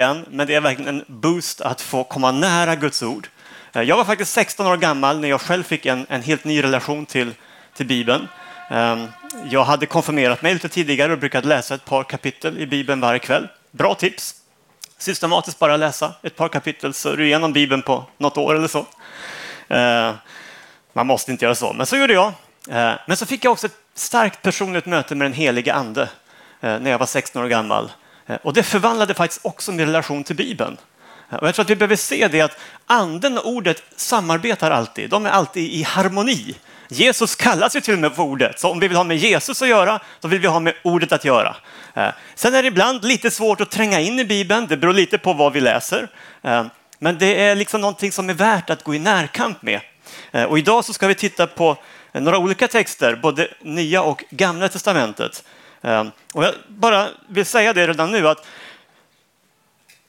[0.00, 3.28] än, men det är verkligen en boost att få komma nära Guds ord.
[3.72, 6.62] Eh, jag var faktiskt 16 år gammal när jag själv fick en, en helt ny
[6.62, 7.34] relation till,
[7.76, 8.28] till Bibeln.
[8.70, 9.06] Ehm,
[9.50, 13.18] jag hade konfirmerat mig lite tidigare och brukade läsa ett par kapitel i Bibeln varje
[13.18, 13.48] kväll.
[13.70, 14.34] Bra tips!
[14.98, 18.68] Systematiskt bara läsa ett par kapitel så är du igenom Bibeln på något år eller
[18.68, 18.86] så.
[19.68, 20.14] Ehm,
[20.92, 22.32] man måste inte göra så, men så gjorde jag.
[22.70, 26.02] Ehm, men så fick jag också ett starkt personligt möte med den helige Ande
[26.60, 27.90] eh, när jag var 16 år gammal.
[28.30, 30.76] Eh, och det förvandlade faktiskt också min relation till Bibeln.
[31.30, 35.10] Eh, och jag tror att vi behöver se det att anden och ordet samarbetar alltid.
[35.10, 36.54] De är alltid i harmoni.
[36.88, 39.62] Jesus kallas ju till och med för ordet, så om vi vill ha med Jesus
[39.62, 41.56] att göra, då vill vi ha med ordet att göra.
[41.94, 45.18] Eh, sen är det ibland lite svårt att tränga in i Bibeln, det beror lite
[45.18, 46.08] på vad vi läser.
[46.98, 49.80] Men det är liksom någonting som är värt att gå i närkamp med.
[50.48, 51.76] Och idag så ska vi titta på
[52.12, 55.44] några olika texter, både Nya och Gamla Testamentet.
[55.82, 58.46] Ehm, och jag bara vill säga det redan nu att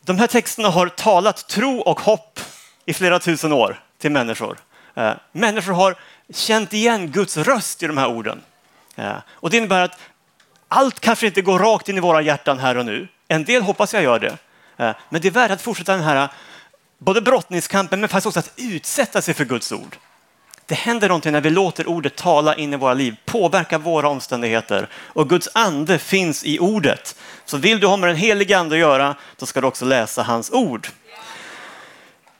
[0.05, 2.39] de här texterna har talat tro och hopp
[2.85, 4.57] i flera tusen år till människor.
[4.95, 5.95] Ehm, människor har
[6.29, 8.41] känt igen Guds röst i de här orden.
[8.95, 9.99] Ehm, och det innebär att
[10.67, 13.07] allt kanske inte går rakt in i våra hjärtan här och nu.
[13.27, 14.37] En del hoppas jag gör det.
[15.09, 16.29] Men det är värt att fortsätta den här eh,
[16.97, 19.97] både brottningskampen men faktiskt också att utsätta sig för Guds ord.
[20.71, 24.87] Det händer någonting när vi låter ordet tala in i våra liv, påverka våra omständigheter.
[24.93, 27.15] Och Guds ande finns i ordet.
[27.45, 30.23] Så vill du ha med den helige ande att göra, då ska du också läsa
[30.23, 30.87] hans ord.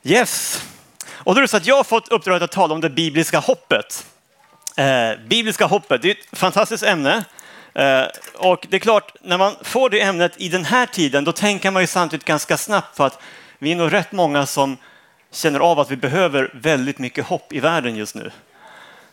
[0.03, 0.63] Yes.
[1.11, 3.39] Och då är det så att jag har fått uppdraget att tala om det bibliska
[3.39, 4.05] hoppet.
[4.75, 7.23] Eh, bibliska hoppet, det är ett fantastiskt ämne.
[7.73, 8.03] Eh,
[8.35, 11.71] och det är klart, när man får det ämnet i den här tiden, då tänker
[11.71, 13.19] man ju samtidigt ganska snabbt på att
[13.59, 14.77] vi är nog rätt många som
[15.31, 18.31] känner av att vi behöver väldigt mycket hopp i världen just nu.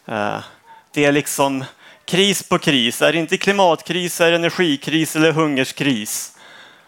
[0.07, 0.39] Eh,
[0.93, 1.65] det är liksom
[2.05, 3.03] kris på kris.
[3.03, 6.37] Är det inte klimatkris, är det energikris eller hungerskris?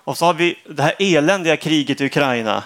[0.04, 2.62] Och så har vi det här eländiga kriget i Ukraina.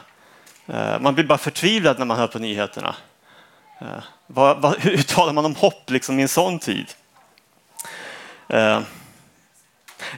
[0.66, 2.94] Eh, man blir bara förtvivlad när man hör på nyheterna.
[3.80, 6.86] Eh, vad, vad, hur talar man om hopp liksom i en sån tid?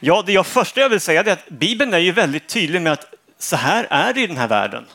[0.01, 2.93] Ja, det jag första jag vill säga är att Bibeln är ju väldigt tydlig med
[2.93, 4.87] att så här är det i den här världen.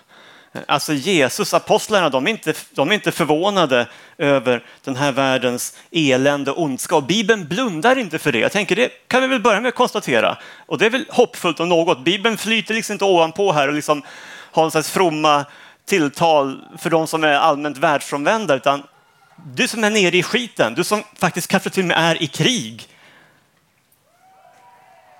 [0.66, 6.52] Alltså Jesus, apostlarna, de är, inte, de är inte förvånade över den här världens elände
[6.52, 6.96] och ondska.
[6.96, 8.40] Och Bibeln blundar inte för det.
[8.40, 10.38] Jag tänker det kan vi väl börja med att konstatera.
[10.66, 12.04] Och det är väl hoppfullt om något.
[12.04, 14.04] Bibeln flyter liksom inte ovanpå här och liksom
[14.52, 15.46] har en slags fromma
[15.86, 18.84] tilltal för de som är allmänt världsfrånvända, utan
[19.56, 22.28] du som är nere i skiten, du som faktiskt kanske till och med är i
[22.28, 22.88] krig.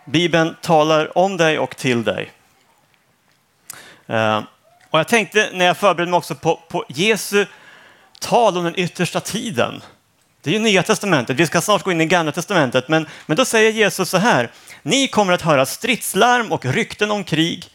[0.06, 2.32] Bibeln talar om dig och till dig.
[4.08, 4.42] Eh,
[4.92, 7.46] och jag tänkte när jag förberedde mig också på, på Jesu
[8.20, 9.82] tal om den yttersta tiden.
[10.42, 13.38] Det är ju Nya Testamentet, vi ska snart gå in i Gamla Testamentet, men, men
[13.38, 14.52] då säger Jesus så här.
[14.82, 17.66] Ni kommer att höra stridslarm och rykten om krig.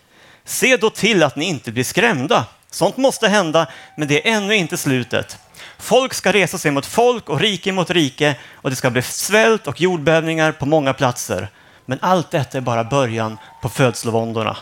[0.44, 2.46] Se då till att ni inte blir skrämda.
[2.70, 3.66] Sånt måste hända,
[3.96, 5.38] men det är ännu inte slutet.
[5.78, 9.66] Folk ska resa sig mot folk och rike mot rike och det ska bli svält
[9.66, 11.48] och jordbävningar på många platser.
[11.84, 14.56] Men allt detta är bara början på födslovåndorna.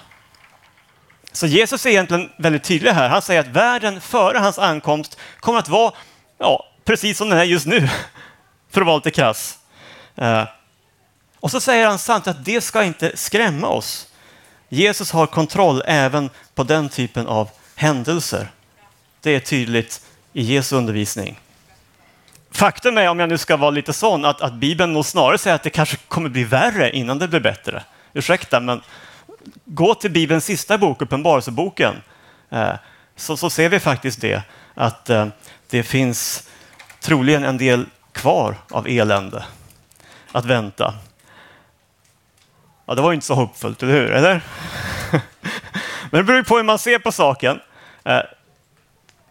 [1.35, 3.09] Så Jesus är egentligen väldigt tydlig här.
[3.09, 5.93] Han säger att världen före hans ankomst kommer att vara
[6.39, 7.89] ja, precis som den är just nu,
[8.71, 9.59] för att vara lite krass.
[10.17, 10.45] Eh,
[11.41, 14.07] och så säger han samtidigt att det ska inte skrämma oss.
[14.69, 18.49] Jesus har kontroll även på den typen av händelser.
[19.21, 20.01] Det är tydligt
[20.33, 21.41] i Jesu undervisning.
[22.51, 25.57] Faktum är, om jag nu ska vara lite sån, att, att Bibeln nog snarare säger
[25.57, 27.83] att det kanske kommer bli värre innan det blir bättre.
[28.13, 28.83] Ursäkta, men
[29.65, 31.95] gå till Bibelns sista bok, Uppenbarelseboken,
[32.51, 32.75] eh,
[33.17, 34.43] så, så ser vi faktiskt det,
[34.75, 35.27] att eh,
[35.71, 36.49] det finns
[37.01, 39.45] troligen en del kvar av elände
[40.33, 40.95] att vänta.
[42.87, 44.11] Ja, det var ju inte så hoppfullt, eller hur?
[44.11, 44.41] Eller?
[46.11, 47.61] Men det beror på hur man ser på saken.
[48.05, 48.21] Eh,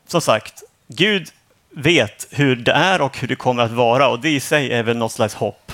[0.07, 1.29] som sagt, Gud
[1.69, 4.83] vet hur det är och hur det kommer att vara och det i sig är
[4.83, 5.71] väl något slags hopp.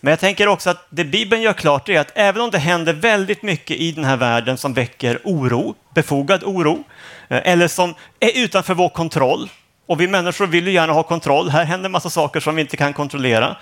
[0.00, 2.92] Men jag tänker också att det Bibeln gör klart är att även om det händer
[2.92, 6.84] väldigt mycket i den här världen som väcker oro, befogad oro,
[7.28, 9.50] eh, eller som är utanför vår kontroll,
[9.86, 12.76] och vi människor vill ju gärna ha kontroll, här händer massa saker som vi inte
[12.76, 13.56] kan kontrollera,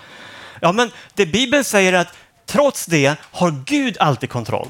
[0.61, 2.13] Ja, men det Bibeln säger är att
[2.45, 4.67] trots det har Gud alltid kontroll.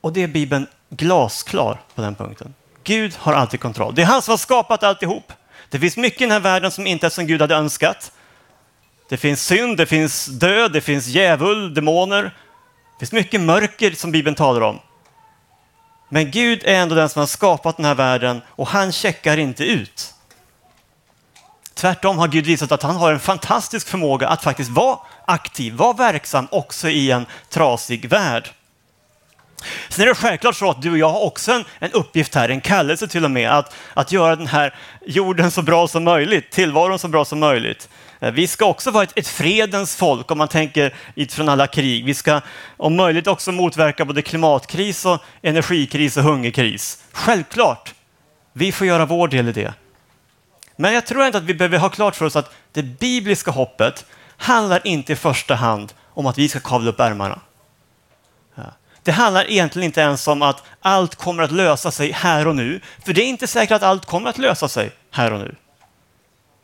[0.00, 2.54] Och det är Bibeln glasklar på den punkten.
[2.84, 3.94] Gud har alltid kontroll.
[3.94, 5.32] Det är han som har skapat alltihop.
[5.68, 8.12] Det finns mycket i den här världen som inte är som Gud hade önskat.
[9.08, 12.22] Det finns synd, det finns död, det finns djävul, demoner.
[12.22, 14.78] Det finns mycket mörker som Bibeln talar om.
[16.08, 19.64] Men Gud är ändå den som har skapat den här världen och han checkar inte
[19.64, 20.14] ut.
[21.74, 25.92] Tvärtom har Gud visat att han har en fantastisk förmåga att faktiskt vara aktiv, vara
[25.92, 28.50] verksam också i en trasig värld.
[29.88, 32.48] Sen är det självklart så att du och jag har också en, en uppgift här,
[32.48, 34.74] en kallelse till och med, att, att göra den här
[35.06, 37.88] jorden så bra som möjligt, tillvaron så bra som möjligt.
[38.24, 42.04] Eh, vi ska också vara ett, ett fredens folk om man tänker utifrån alla krig.
[42.04, 42.40] Vi ska
[42.76, 47.04] om möjligt också motverka både klimatkris, och energikris och hungerkris.
[47.12, 47.94] Självklart,
[48.52, 49.74] vi får göra vår del i det.
[50.76, 54.06] Men jag tror inte att vi behöver ha klart för oss att det bibliska hoppet
[54.36, 57.40] handlar inte i första hand om att vi ska kavla upp ärmarna.
[59.02, 62.80] Det handlar egentligen inte ens om att allt kommer att lösa sig här och nu,
[63.04, 65.54] för det är inte säkert att allt kommer att lösa sig här och nu.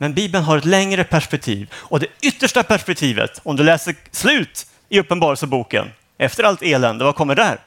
[0.03, 5.01] Men Bibeln har ett längre perspektiv och det yttersta perspektivet, om du läser slut i
[5.01, 7.59] Uppenbarelseboken, efter allt elände, vad kommer där?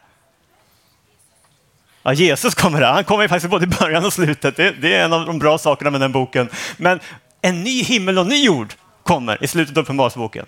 [2.04, 2.92] Ja, Jesus kommer där.
[2.92, 4.56] Han kommer faktiskt både i början och slutet.
[4.56, 6.50] Det, det, är en av de bra sakerna med den boken.
[6.78, 7.00] Men
[7.42, 10.46] en ny himmel och ny jord kommer i slutet av Uppenbarelseboken.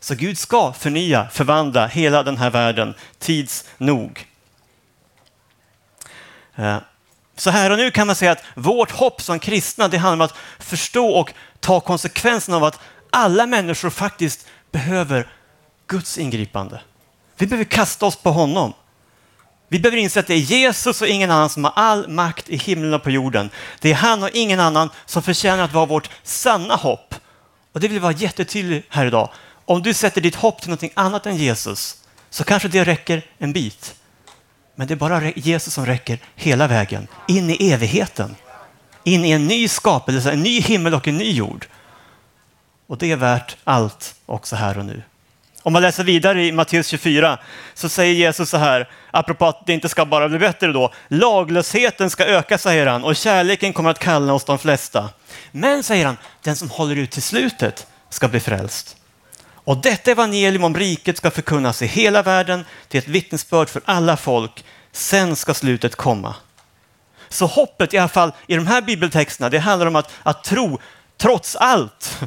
[0.00, 4.26] Så Gud ska förnya, förvandla hela den här världen tids nog.
[6.56, 6.76] Eh,
[7.36, 10.30] så här och nu kan man säga att vårt hopp som kristna, det handlar om
[10.30, 12.80] att förstå och ta konsekvensen av att
[13.10, 15.28] alla människor faktiskt behöver
[15.86, 16.80] Guds ingripande.
[17.36, 18.72] Vi behöver kasta oss på honom.
[19.68, 22.56] Vi behöver inse att det är Jesus och ingen annan som har all makt i
[22.56, 23.50] himlen och på jorden.
[23.80, 27.14] Det är han och ingen annan som förtjänar att vara vårt sanna hopp.
[27.72, 29.30] Och det vill vara jättetydligt här idag.
[29.64, 31.96] Om du sätter ditt hopp till någonting annat än Jesus
[32.30, 33.94] så kanske det räcker en bit.
[34.78, 38.36] Men det är bara Jesus som räcker hela vägen in i evigheten.
[39.04, 41.66] In i en ny skapelse, en ny himmel och en ny jord.
[42.86, 45.02] Och det är värt allt också här och nu.
[45.62, 47.38] Om man läser vidare i Matteus 24
[47.74, 50.92] så säger Jesus så här, apropå att det inte ska bara bli bättre då.
[51.08, 55.08] Laglösheten ska öka, säger han, och kärleken kommer att kallna hos de flesta.
[55.52, 58.96] Men, säger han, den som håller ut till slutet ska bli frälst.
[59.66, 64.16] Och detta evangelium om riket ska förkunnas i hela världen till ett vittnesbörd för alla
[64.16, 64.64] folk.
[64.92, 66.34] Sen ska slutet komma.
[67.28, 70.78] Så hoppet i alla fall i de här bibeltexterna, det handlar om att, att tro
[71.16, 72.18] trots allt.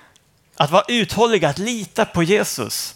[0.58, 2.94] Att vara uthållig, att lita på Jesus.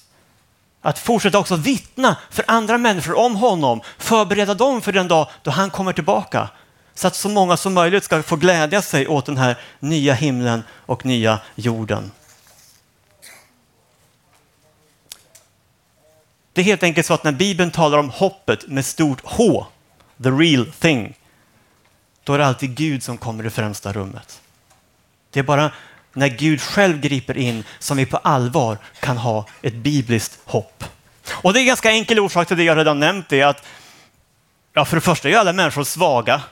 [0.82, 5.50] Att fortsätta också vittna för andra människor om honom, förbereda dem för den dag då
[5.50, 6.48] han kommer tillbaka.
[6.94, 10.62] Så att så många som möjligt ska få glädja sig åt den här nya himlen
[10.86, 12.10] och nya jorden.
[16.52, 19.66] Det är helt enkelt så att när Bibeln talar om hoppet med stort H,
[20.22, 21.14] the real thing,
[22.24, 24.40] då är det alltid Gud som kommer i främsta rummet.
[25.30, 25.72] Det är bara
[26.12, 30.84] när Gud själv griper in som vi på allvar kan ha ett bibliskt hopp.
[31.30, 33.64] Och det är en ganska enkel orsak till det jag redan nämnt, det är att
[34.72, 36.42] ja, för det första är alla människor svaga.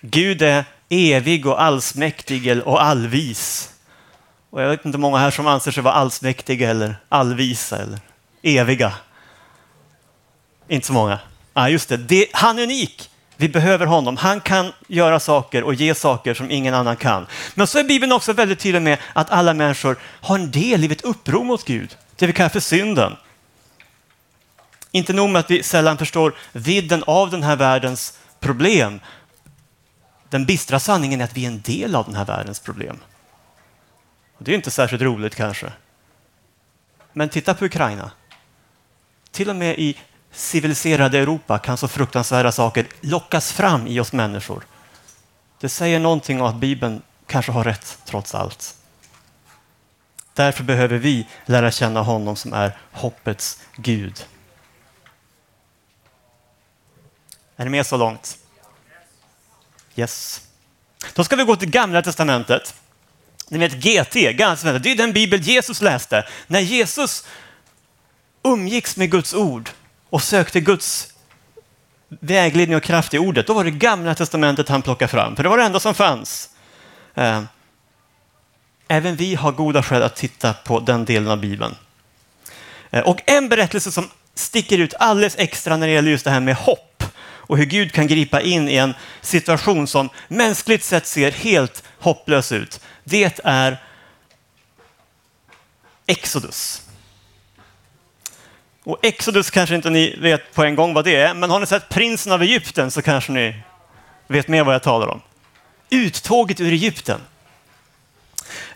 [0.00, 3.70] Gud är evig och allsmäktig och allvis.
[4.50, 8.00] Och jag vet inte många här som anser sig vara allsmäktiga eller allvisa eller
[8.42, 8.92] eviga.
[10.68, 11.18] Inte så många.
[11.52, 11.96] ah, just det.
[11.96, 12.26] det.
[12.32, 13.10] Han är unik.
[13.36, 14.16] Vi behöver honom.
[14.16, 17.26] Han kan göra saker och ge saker som ingen annan kan.
[17.54, 20.92] Men så är Bibeln också väldigt tydlig med att alla människor har en del i
[20.92, 21.96] ett uppror mot Gud.
[22.16, 23.16] Det vi kallar för synden.
[24.90, 29.00] Inte nog med att vi sällan förstår vidden av den här världens problem.
[30.30, 32.98] Den bistra sanningen är att vi är en del av den här världens problem.
[34.38, 35.72] Det är inte särskilt roligt kanske.
[37.12, 38.10] Men titta på Ukraina.
[39.30, 39.98] Till och med i
[40.32, 44.64] civiliserade Europa kan så fruktansvärda saker lockas fram i oss människor.
[45.60, 48.74] Det säger någonting om att Bibeln kanske har rätt trots allt.
[50.34, 54.26] Därför behöver vi lära känna honom som är hoppets Gud.
[57.56, 58.38] Är ni med så långt?
[59.96, 60.42] Yes.
[61.14, 62.74] Då ska vi gå till Gamla Testamentet.
[63.48, 64.42] Ni vet GT, det
[64.90, 66.24] är den bibel Jesus läste.
[66.46, 67.26] När Jesus
[68.44, 69.70] umgicks med Guds ord
[70.10, 71.14] och sökte Guds
[72.08, 75.48] vägledning och kraft i ordet, då var det gamla testamentet han plockade fram, för det
[75.48, 76.50] var det enda som fanns.
[77.14, 77.42] Eh,
[78.88, 81.74] även vi har goda skäl att titta på den delen av Bibeln.
[82.90, 86.40] Eh, och en berättelse som sticker ut alldeles extra när det gäller just det här
[86.40, 86.87] med hopp
[87.48, 92.52] och hur Gud kan gripa in i en situation som mänskligt sett ser helt hopplös
[92.52, 92.80] ut.
[93.04, 93.76] Det är
[96.06, 96.82] Exodus.
[98.84, 101.66] Och Exodus kanske inte ni vet på en gång vad det är, men har ni
[101.66, 103.62] sett Prinsen av Egypten så kanske ni
[104.26, 105.20] vet mer vad jag talar om.
[105.90, 107.20] Uttåget ur Egypten.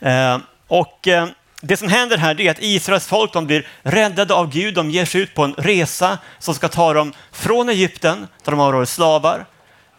[0.01, 1.29] Eh, och eh,
[1.65, 4.75] det som händer här är att Israels folk de blir räddade av Gud.
[4.75, 8.61] De ger sig ut på en resa som ska ta dem från Egypten, där de
[8.61, 9.47] har varit slavar,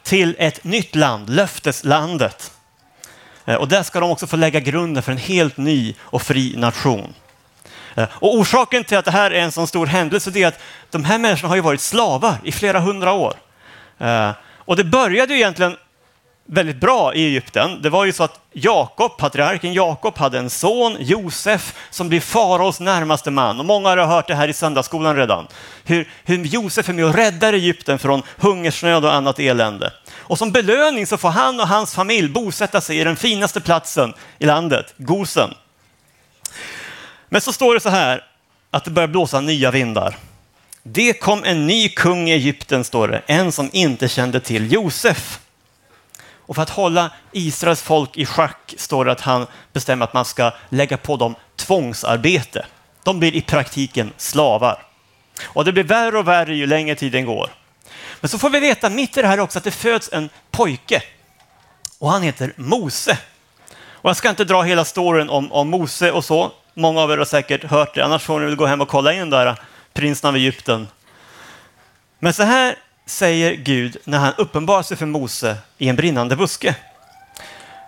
[0.04, 2.52] till ett nytt land, löfteslandet.
[3.46, 6.54] Eh, och där ska de också få lägga grunden för en helt ny och fri
[6.58, 7.14] nation.
[7.96, 10.60] Eh, och orsaken till att det här är en sån stor händelse är att
[10.92, 13.34] de här människorna har ju varit slavar i flera hundra år.
[13.98, 15.78] Eh, och det började ju egentligen
[16.46, 17.82] väldigt bra i Egypten.
[17.82, 22.80] Det var ju så att Jakob, patriarken Jakob, hade en son, Josef, som blir faraos
[22.80, 23.60] närmaste man.
[23.60, 25.48] Och många har hört det här i söndagsskolan redan.
[25.84, 29.94] Hur, hur Josef är med och räddar Egypten från hungersnöd och annat elände.
[30.16, 34.14] Och som belöning så får han och hans familj bosätta sig i den finaste platsen
[34.40, 35.54] i landet, Gosen.
[37.30, 38.24] Men så står det så här,
[38.72, 40.18] att det börjar blåsa nya vindar.
[40.84, 45.40] Det kom en ny kung i Egypten, står det, en som inte kände till Josef.
[46.46, 50.26] Och för att hålla Israels folk i schack står det att han bestämmer att man
[50.26, 52.66] ska lägga på dem tvångsarbete.
[53.04, 54.86] De blir i praktiken slavar.
[55.44, 57.50] Och det blir värre och värre ju längre tiden går.
[58.22, 61.04] Men så får vi veta mitt i det här också att det föds en pojke.
[62.00, 63.18] Och han heter Mose.
[63.92, 66.52] Och jag ska inte dra hela storyn om, om Mose och så.
[66.74, 69.14] Många av er har säkert hört det, annars får ni väl gå hem och kolla
[69.14, 69.60] in där,
[69.94, 70.88] prinsen av Egypten.
[72.20, 76.76] Men så här säger Gud när han uppenbarar sig för Mose i en brinnande buske.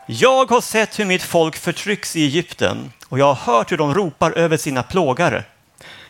[0.08, 3.94] Jag har sett hur mitt folk förtrycks i Egypten och jag har hört hur de
[3.94, 5.44] ropar över sina plågare.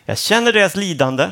[0.05, 1.27] Jag känner deras lidande.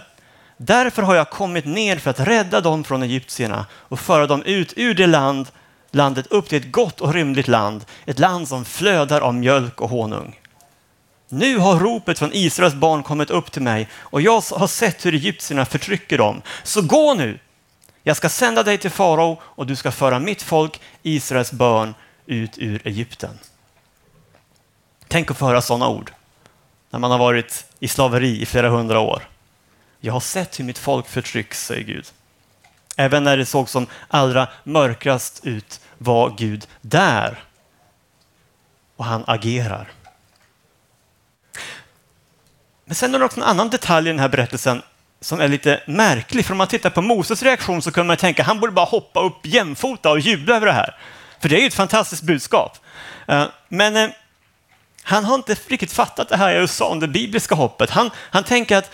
[0.58, 4.74] Därför har jag kommit ner för att rädda dem från egyptierna och föra dem ut
[4.76, 5.48] ur det land,
[5.92, 9.90] landet upp till ett gott och rymligt land, ett land som flödar av mjölk och
[9.90, 10.40] honung.
[11.30, 15.14] Nu har ropet från Israels barn kommit upp till mig och jag har sett hur
[15.14, 16.42] egyptierna förtrycker dem.
[16.64, 17.40] Så gå nu!
[18.04, 21.96] Jag ska sända dig till farao och du ska föra mitt folk, Israels barn,
[22.26, 23.40] ut ur Egypten.
[25.08, 26.14] Tänk att få höra sådana ord
[26.90, 29.30] när man har varit i slaveri i flera hundra år.
[30.00, 32.06] Jag har sett hur mitt folk förtrycks, säger Gud.
[32.96, 37.44] Även när det såg som allra mörkast ut var Gud där.
[38.96, 39.92] Och han agerar.
[42.86, 44.82] Men sen är det också en annan detalj i den här berättelsen
[45.24, 46.46] som är lite märklig.
[46.46, 48.86] För om man tittar på Moses reaktion så kunde man tänka att han borde bara
[48.86, 50.96] hoppa upp jämfota och jubla över det här.
[51.40, 52.78] För det är ju ett fantastiskt budskap.
[53.28, 54.10] Eh, men eh,
[55.04, 57.90] han har inte riktigt fattat det här jag sa om det bibliska hoppet.
[57.90, 58.92] Han, han tänker att,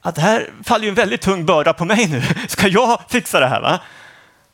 [0.00, 2.22] att det här faller ju en väldigt tung börda på mig nu.
[2.48, 3.60] Ska jag fixa det här?
[3.60, 3.78] Va?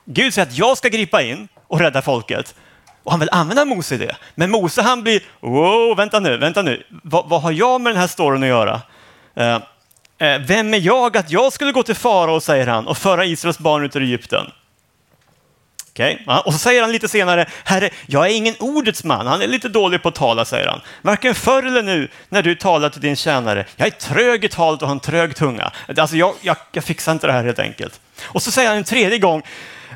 [0.04, 2.54] Gud säger att jag ska gripa in och rädda folket.
[3.02, 4.16] Och han vill använda Mose i det.
[4.34, 6.86] Men Mose han blir, wow, vänta nu, vänta nu.
[7.02, 8.80] Va, vad har jag med den här storyn att göra?
[9.34, 9.58] Eh,
[10.18, 13.58] Eh, vem är jag att jag skulle gå till farao, säger han, och föra Israels
[13.58, 14.46] barn ut ur Egypten?
[15.96, 16.18] Okay.
[16.44, 19.26] Och så säger han lite senare, Herre, jag är ingen ordets man.
[19.26, 20.80] Han är lite dålig på att tala, säger han.
[21.02, 23.66] Varken förr eller nu när du talar till din tjänare.
[23.76, 25.73] Jag är trög i talet och har en trög tunga.
[25.99, 28.00] Alltså, jag, jag, jag fixar inte det här helt enkelt.
[28.23, 29.42] Och så säger han en tredje gång,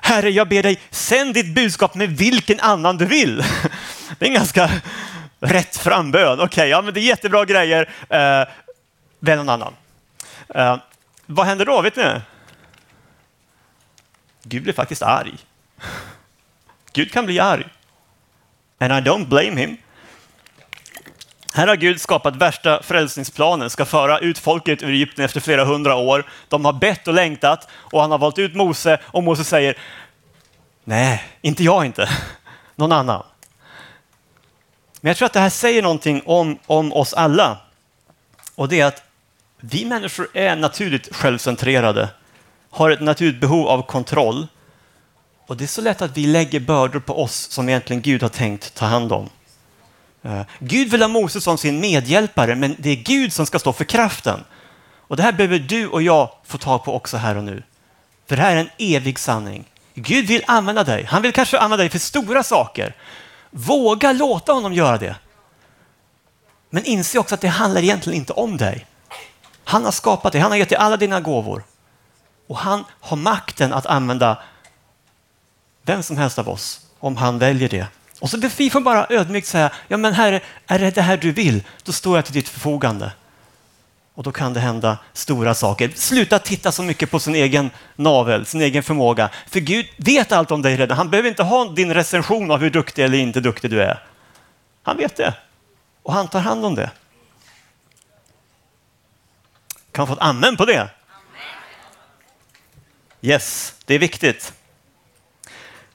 [0.03, 3.45] Herre, jag ber dig, sänd ditt budskap med vilken annan du vill.
[4.19, 4.71] Det är en ganska
[5.41, 6.41] rätt frambön.
[6.41, 7.91] Okej, okay, ja, men det är jättebra grejer.
[8.09, 8.49] Eh,
[9.21, 9.73] välj någon annan.
[10.57, 10.77] Uh,
[11.27, 11.83] vad händer då?
[11.83, 12.21] Vet ni?
[14.43, 15.39] Gud blir faktiskt arg.
[16.93, 17.65] Gud kan bli arg.
[18.79, 19.77] And I don't blame him.
[21.55, 25.97] Här har Gud skapat värsta frälsningsplanen, ska föra ut folket ur Egypten efter flera hundra
[25.97, 26.27] år.
[26.49, 29.79] De har bett och längtat och han har valt ut Mose och Mose säger
[30.85, 32.09] Nej, inte jag inte.
[32.77, 33.23] Någon annan.
[35.01, 37.59] Men jag tror att det här säger någonting om, om oss alla.
[38.55, 39.03] Och det är att
[39.61, 42.09] vi människor är naturligt självcentrerade,
[42.71, 44.47] har ett naturligt behov av kontroll.
[45.47, 48.29] Och det är så lätt att vi lägger bördor på oss som egentligen Gud har
[48.29, 49.31] tänkt ta hand om.
[50.23, 53.73] Eh, Gud vill ha Moses som sin medhjälpare, men det är Gud som ska stå
[53.73, 54.45] för kraften.
[55.11, 57.63] Och det här behöver du och jag få tag på också här och nu.
[58.29, 59.65] För det här är en evig sanning.
[59.95, 61.05] Gud vill använda dig.
[61.05, 62.95] Han vill kanske använda dig för stora saker.
[63.51, 65.17] Våga låta honom göra det.
[66.71, 68.87] Men inse också att det handlar egentligen inte om dig.
[69.71, 71.63] Han har skapat dig, han har gett dig alla dina gåvor.
[72.47, 74.39] Och han har makten att använda
[75.83, 77.87] vem som helst av oss, om han väljer det.
[78.21, 81.33] Och så vi får bara ödmjukt säga, ja men herre, är det det här du
[81.33, 83.13] vill, då står jag till ditt förfogande.
[84.15, 85.93] Och då kan det hända stora saker.
[85.95, 89.31] Sluta titta så mycket på sin egen navel, sin egen förmåga.
[89.49, 90.97] För Gud vet allt om dig redan.
[90.97, 94.03] Han behöver inte ha din recension av hur duktig eller inte duktig du är.
[94.83, 95.35] Han vet det.
[96.03, 96.91] Och han tar hand om det.
[99.93, 100.89] Kan man få ett amen på det?
[103.23, 104.53] Yes, det är viktigt.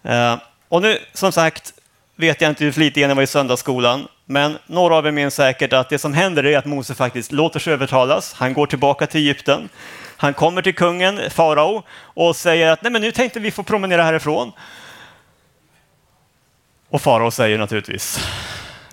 [0.05, 0.37] Uh,
[0.69, 1.73] och nu, som sagt,
[2.15, 5.73] vet jag inte hur flitiga ni var i söndagsskolan, men några av er minns säkert
[5.73, 8.33] att det som händer är att Mose faktiskt låter sig övertalas.
[8.33, 9.69] Han går tillbaka till Egypten.
[10.17, 14.03] Han kommer till kungen, farao, och säger att Nej, men nu tänkte vi få promenera
[14.03, 14.51] härifrån.
[16.89, 18.19] Och farao säger naturligtvis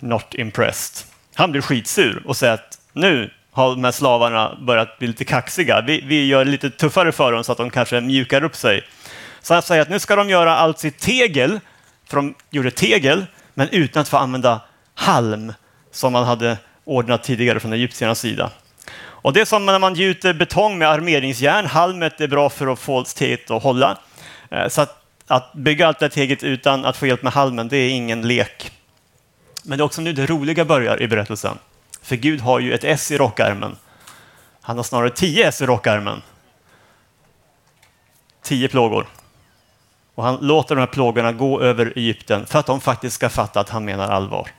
[0.01, 1.09] not impressed.
[1.35, 5.81] Han blir skitsur och säger att nu har de här slavarna börjat bli lite kaxiga.
[5.81, 8.85] Vi, vi gör det lite tuffare för dem så att de kanske mjukar upp sig.
[9.43, 11.61] Så han säger att nu ska de göra allt sitt tegel,
[12.09, 14.61] för de gjorde tegel, men utan att få använda
[14.95, 15.53] halm
[15.91, 18.51] som man hade ordnat tidigare från egyptiernas sida.
[19.23, 21.67] Och det är som när man gjuter betong med armeringsjärn.
[21.67, 23.99] Halmet är bra för att få teget att hålla.
[24.51, 27.69] Eh, så att, att bygga allt det här teget utan att få hjälp med halmen,
[27.69, 28.73] det är ingen lek.
[29.63, 31.59] Men det är också nu det roliga börjar i berättelsen.
[32.03, 33.77] För Gud har ju ett S i rockärmen.
[34.61, 36.23] Han har snarare tio S i rockärmen.
[38.43, 39.07] Tio plågor.
[40.15, 43.61] Och han låter de här plågorna gå över Egypten för att de faktiskt ska fatta
[43.61, 44.51] att han menar allvar.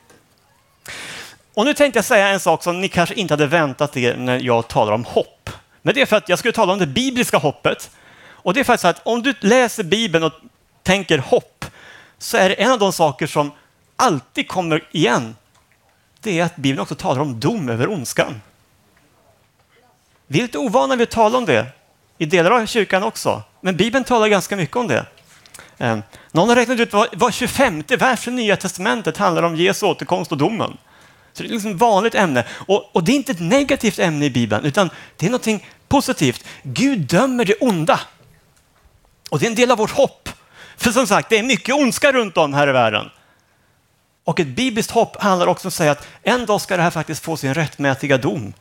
[1.53, 4.39] Och nu tänkte jag säga en sak som ni kanske inte hade väntat er när
[4.39, 5.49] jag talar om hopp.
[5.81, 7.91] Men det är för att jag skulle tala om det bibliska hoppet.
[8.25, 10.33] Och det är faktiskt så att om du läser Bibeln och
[10.83, 11.65] tänker hopp
[12.17, 13.51] så är det en av de saker som
[13.95, 15.35] alltid kommer igen.
[16.23, 18.41] Det är att Bibeln också talar om dom över ondskan.
[20.27, 21.65] Vi är lite ovana vid att tala om det
[22.17, 25.05] i delar av kyrkan också, men Bibeln talar ganska mycket om det.
[25.77, 30.31] Ehm, någon har räknat ut vad 25 vers i Nya Testamentet handlar om Jesu återkomst
[30.31, 30.77] och domen.
[31.33, 32.45] Så det är liksom ett vanligt ämne.
[32.49, 36.45] Och, och, det är inte ett negativt ämne i Bibeln, utan det är något positivt.
[36.63, 37.99] Gud dömer det onda.
[39.29, 40.29] Och det är en del av vårt hopp.
[40.77, 43.09] För som sagt, det är mycket ondska runt om här i världen.
[44.23, 46.89] Och ett bibliskt hopp handlar också om att säga att en dag ska det här
[46.91, 48.53] faktiskt få sin rättmätiga dom.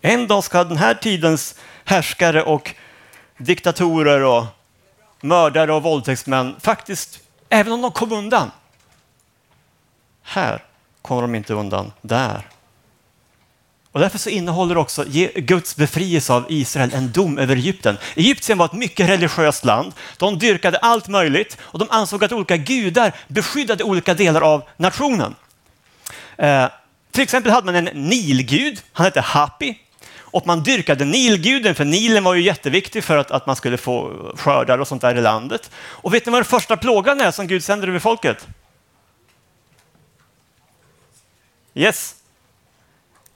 [0.00, 1.54] En dag ska den här tidens
[1.84, 2.74] härskare och
[3.36, 4.44] diktatorer och
[5.20, 8.50] mördare och våldtäktsmän faktiskt, även om de kom undan,
[10.22, 10.64] här
[11.02, 12.48] kommer de inte undan där.
[13.92, 17.96] Och därför så innehåller också Guds befrielse av Israel en dom över Egypten.
[18.16, 19.92] Egypten var ett mycket religiöst land.
[20.16, 25.34] De dyrkade allt möjligt och de ansåg att olika gudar beskyddade olika delar av nationen.
[26.36, 26.66] Eh,
[27.10, 29.78] till exempel hade man en Nilgud, han hette Hapi.
[30.20, 34.12] Och man dyrkade Nilguden, för Nilen var ju jätteviktig för att, att man skulle få
[34.36, 35.70] skördar och sånt där i landet.
[35.76, 38.46] Och vet ni vad den första plågan är som Gud sänder över folket?
[41.74, 42.21] Yes.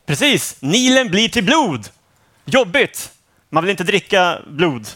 [0.06, 1.88] Precis, Nilen blir till blod.
[2.44, 3.10] Jobbigt.
[3.50, 4.88] Man vill inte dricka blod.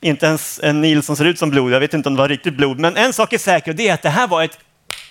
[0.00, 1.72] Inte ens en Nil som ser ut som blod.
[1.72, 2.78] Jag vet inte om det var riktigt blod.
[2.78, 4.58] Men en sak är säker och det är att det här var ett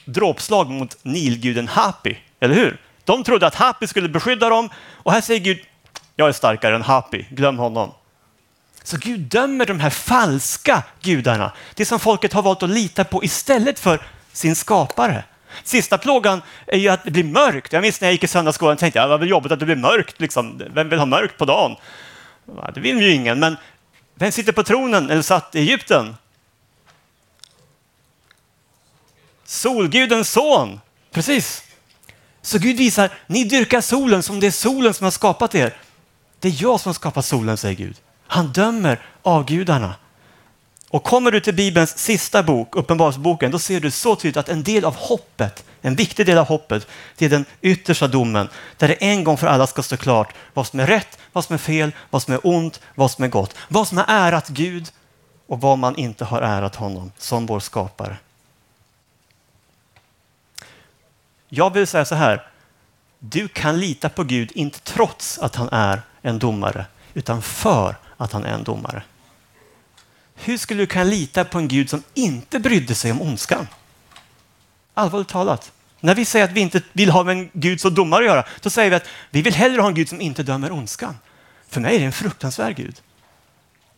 [0.05, 2.17] dråpslag mot Nilguden Hapi.
[2.39, 2.77] Eller hur?
[3.03, 5.59] De trodde att Hapi skulle beskydda dem och här säger Gud,
[6.15, 7.91] jag är starkare än Hapi, glöm honom.
[8.83, 13.23] Så Gud dömer de här falska gudarna, det som folket har valt att lita på
[13.23, 13.99] istället för
[14.33, 15.23] sin skapare.
[15.63, 17.73] Sista plågan är ju att det blir mörkt.
[17.73, 19.59] Jag minns när jag gick i söndagsskolan och tänkte att det var väl jobbigt att
[19.59, 20.21] det blir mörkt.
[20.21, 20.61] Liksom.
[20.73, 21.75] Vem vill ha mörkt på dagen?
[22.73, 23.57] Det vill ju ingen, men
[24.15, 26.15] vem sitter på tronen eller satt i Egypten?
[29.45, 30.79] Solgudens son.
[31.11, 31.63] Precis.
[32.41, 35.73] Så Gud visar, ni dyrkar solen som det är solen som har skapat er.
[36.39, 37.95] Det är jag som har skapat solen, säger Gud.
[38.27, 39.95] Han dömer avgudarna.
[40.93, 44.63] Och kommer du till Bibelns sista bok, Uppenbarelseboken, då ser du så tydligt att en
[44.63, 48.93] del av hoppet, en viktig del av hoppet, det är den yttersta domen, där det
[48.93, 51.91] en gång för alla ska stå klart vad som är rätt, vad som är fel,
[52.09, 54.91] vad som är ont, vad som är gott, vad som har ärat Gud
[55.47, 58.17] och vad man inte har ärat honom som vår skapare.
[61.49, 62.47] Jag vill säga så här,
[63.19, 68.31] du kan lita på Gud, inte trots att han är en domare, utan för att
[68.31, 69.03] han är en domare.
[70.35, 73.67] Hur skulle du kunna lita på en Gud som inte brydde sig om ondskan?
[74.93, 75.71] Allvarligt talat.
[75.99, 78.45] När vi säger att vi inte vill ha med en Gud som domare att göra,
[78.61, 81.17] då säger vi att vi vill hellre ha en Gud som inte dömer ondskan.
[81.69, 83.01] För mig är det en fruktansvärd Gud.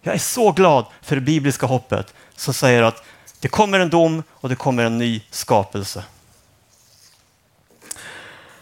[0.01, 3.03] Jag är så glad för det bibliska hoppet som säger att
[3.39, 6.03] det kommer en dom och det kommer en ny skapelse.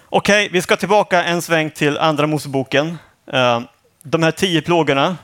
[0.09, 2.97] Okej, vi ska tillbaka en sväng till Andra Moseboken.
[3.27, 3.61] Eh,
[4.03, 5.17] de här tio plågorna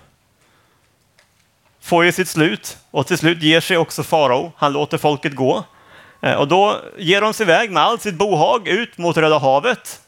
[1.82, 4.52] får ju sitt slut och till slut ger sig också farao.
[4.58, 5.64] Han låter folket gå.
[6.22, 10.02] Eh, och då ger de sig iväg med allt sitt bohag ut mot Röda havet.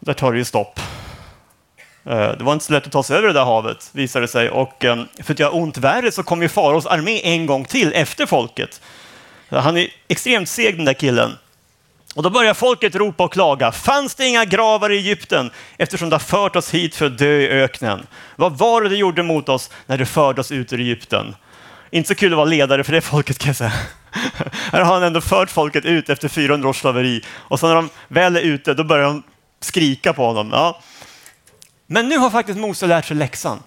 [0.00, 0.80] Där tar det ju stopp.
[2.04, 4.28] Eh, det var inte så lätt att ta sig över det där havet, visade det
[4.28, 4.50] sig.
[4.50, 7.92] Och eh, för att göra ont värre så kom ju faraos armé en gång till
[7.94, 8.80] efter folket.
[9.48, 11.38] Han är extremt seg den där killen.
[12.16, 13.72] Och då börjar folket ropa och klaga.
[13.72, 17.40] Fanns det inga gravar i Egypten eftersom du har fört oss hit för att dö
[17.40, 18.06] i öknen?
[18.36, 21.36] Vad var det du gjorde mot oss när du förde oss ut ur Egypten?
[21.90, 23.72] Inte så kul att vara ledare för det folket kan jag säga.
[24.72, 27.88] Här har han ändå fört folket ut efter 400 års slaveri och sen när de
[28.08, 29.22] väl är ute då börjar de
[29.60, 30.50] skrika på honom.
[30.52, 30.80] Ja.
[31.86, 33.62] Men nu har faktiskt Mose lärt sig läxan.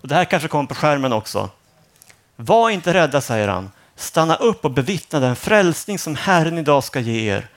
[0.00, 1.50] Och det här kanske kommer på skärmen också.
[2.36, 3.70] Var inte rädda, säger han.
[3.96, 7.48] stanna upp och bevittna den frälsning som Herren idag ska ge er.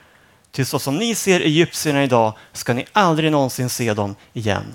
[0.52, 4.74] Till så som ni ser egyptierna idag ska ni aldrig någonsin se dem igen.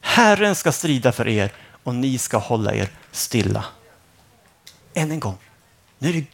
[0.00, 3.64] Herren ska strida för er och ni ska hålla er stilla.
[4.94, 5.38] Än en gång,
[5.98, 6.24] nu är det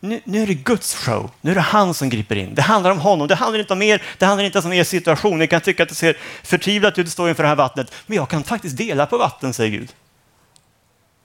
[0.00, 1.30] nu, nu, är det Guds show.
[1.40, 2.54] Nu är det han som griper in.
[2.54, 3.28] Det handlar om honom.
[3.28, 4.02] Det handlar inte om er.
[4.18, 5.38] Det handlar inte om er situation.
[5.38, 7.92] Ni kan tycka att det ser förtvivlat ut att stå inför det här vattnet.
[8.06, 9.92] Men jag kan faktiskt dela på vatten, säger Gud.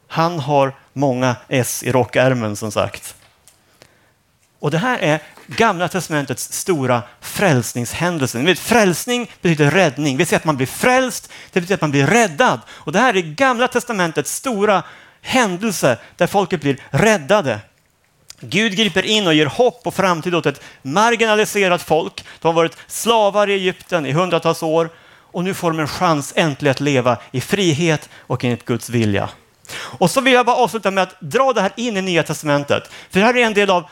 [0.08, 3.16] Han har många S i rockärmen, som sagt.
[4.60, 8.38] Och det här är Gamla testamentets stora frälsningshändelse.
[8.38, 10.18] Ni vet, frälsning betyder räddning.
[10.18, 12.60] Vi säger att man blir frälst, det betyder att man blir räddad.
[12.70, 14.84] Och det här är Gamla testamentets stora
[15.22, 17.60] händelse där folket blir räddade.
[18.40, 22.26] Gud griper in och ger hopp och framtid åt ett marginaliserat folk.
[22.42, 24.90] De har varit slavar i Egypten i hundratals år
[25.34, 29.30] och nu får de en chans äntligen att leva i frihet och enligt Guds vilja.
[29.76, 32.84] Och så vill jag bara avsluta med att dra det här in i Nya Testamentet.
[33.10, 33.90] För det här är en del av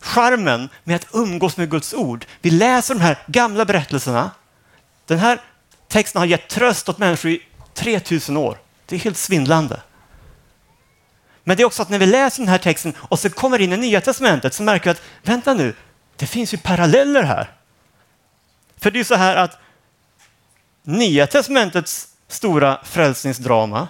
[0.00, 2.26] charmen med att umgås med Guds ord.
[2.40, 4.30] Vi läser de här gamla berättelserna.
[5.06, 5.40] Den här
[5.88, 7.42] texten har gett tröst åt människor i
[7.74, 8.58] 3000 år.
[8.86, 9.80] Det är helt svindlande.
[11.44, 13.72] Men det är också att när vi läser den här texten och så kommer in
[13.72, 15.74] i Nya Testamentet så märker vi att vänta nu,
[16.16, 17.50] det finns ju paralleller här.
[18.76, 19.58] För det är så här att
[20.82, 23.88] Nya Testamentets stora frälsningsdrama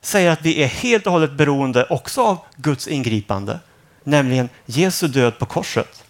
[0.00, 3.60] säger att vi är helt och hållet beroende också av Guds ingripande,
[4.06, 6.04] nämligen Jesu död på korset.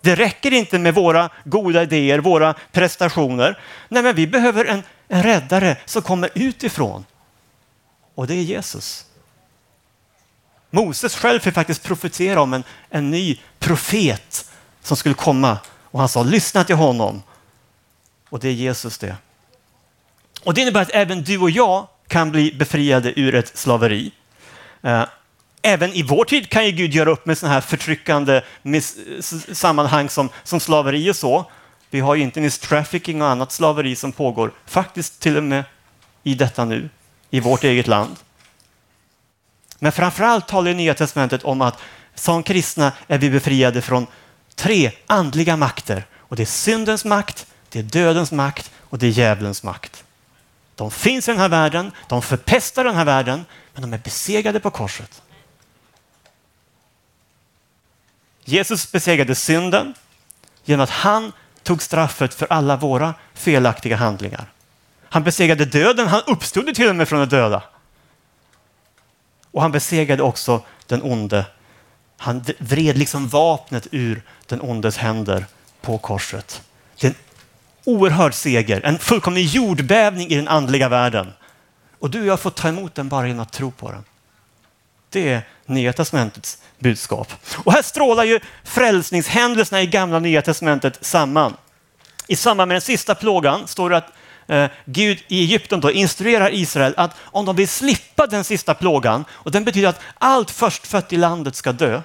[0.00, 3.58] Det räcker inte med våra goda idéer, våra prestationer.
[3.88, 7.04] Nej, men vi behöver en, en räddare som kommer utifrån
[8.14, 9.06] och det är Jesus.
[10.70, 14.50] Moses själv fick faktiskt profetera om en, en ny profet
[14.82, 17.22] som skulle komma och han sa lyssna till honom.
[18.28, 19.16] Och det är Jesus det.
[20.44, 24.12] Och det innebär att även du och jag kan bli befriade ur ett slaveri.
[24.82, 25.04] Eh,
[25.62, 28.42] Även i vår tid kan ju Gud göra upp med sådana här förtryckande
[29.52, 31.50] sammanhang som, som slaveri och så.
[31.90, 35.64] Vi har ju inte minst trafficking och annat slaveri som pågår, faktiskt till och med
[36.22, 36.88] i detta nu
[37.30, 38.16] i vårt eget land.
[39.78, 41.78] Men framförallt talar Nya Testamentet om att
[42.14, 44.06] som kristna är vi befriade från
[44.54, 46.04] tre andliga makter.
[46.16, 50.04] Och det är syndens makt, det är dödens makt och det är djävulens makt.
[50.74, 54.60] De finns i den här världen, de förpestar den här världen, men de är besegrade
[54.60, 55.22] på korset.
[58.50, 59.94] Jesus besegrade synden
[60.64, 61.32] genom att han
[61.62, 64.52] tog straffet för alla våra felaktiga handlingar.
[65.08, 67.62] Han besegrade döden, han uppstod till och med från de döda.
[69.50, 71.46] Och han besegrade också den onde.
[72.16, 75.46] Han vred liksom vapnet ur den ondes händer
[75.80, 76.62] på korset.
[77.00, 77.16] Det är en
[77.84, 81.32] oerhörd seger, en fullkomlig jordbävning i den andliga världen.
[81.98, 84.04] Och du och jag får ta emot den bara genom att tro på den.
[85.08, 87.32] Det är Nya Testamentets budskap.
[87.56, 91.56] Och här strålar ju frälsningshändelserna i Gamla Nya Testamentet samman.
[92.26, 94.12] I samband med den sista plågan står det att
[94.46, 99.24] eh, Gud i Egypten då instruerar Israel att om de vill slippa den sista plågan,
[99.30, 102.02] och den betyder att allt förstfött i landet ska dö.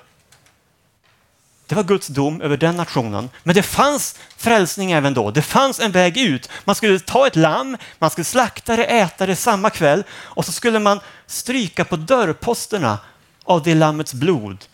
[1.67, 3.29] Det var Guds dom över den nationen.
[3.43, 5.31] Men det fanns frälsning även då.
[5.31, 6.49] Det fanns en väg ut.
[6.63, 10.51] Man skulle ta ett lamm, man skulle slakta det, äta det samma kväll och så
[10.51, 12.99] skulle man stryka på dörrposterna
[13.45, 14.65] av det lammets blod.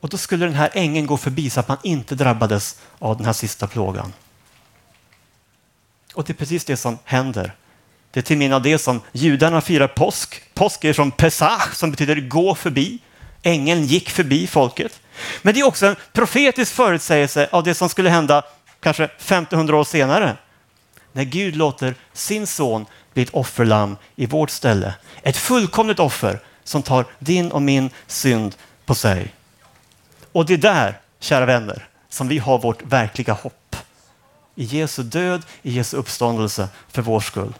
[0.00, 3.26] Och då skulle den här ängeln gå förbi så att man inte drabbades av den
[3.26, 4.12] här sista plågan.
[6.14, 7.54] Och det är precis det som händer.
[8.10, 10.42] Det är till minne av det som judarna firar påsk.
[10.54, 12.98] Påsk är från Pesach som betyder gå förbi.
[13.42, 15.00] Ängeln gick förbi folket.
[15.42, 18.42] Men det är också en profetisk förutsägelse av det som skulle hända
[18.80, 20.36] kanske 1500 år senare.
[21.12, 24.94] När Gud låter sin son bli ett offerlamm i vårt ställe.
[25.22, 29.34] Ett fullkomligt offer som tar din och min synd på sig.
[30.32, 33.76] Och det är där, kära vänner, som vi har vårt verkliga hopp
[34.54, 37.54] i Jesu död, i Jesu uppståndelse för vår skull.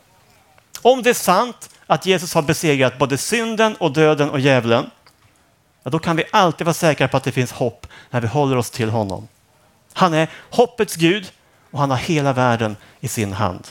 [0.82, 4.90] Om det är sant att Jesus har besegrat både synden och döden och djävulen,
[5.82, 8.56] ja, då kan vi alltid vara säkra på att det finns hopp när vi håller
[8.56, 9.28] oss till honom.
[9.92, 11.32] Han är hoppets Gud
[11.70, 13.68] och han har hela världen i sin hand.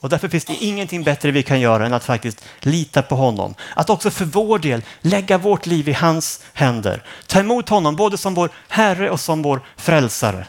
[0.00, 3.54] Och därför finns det ingenting bättre vi kan göra än att faktiskt lita på honom.
[3.74, 7.02] Att också för vår del lägga vårt liv i hans händer.
[7.26, 10.46] Ta emot honom både som vår Herre och som vår frälsare.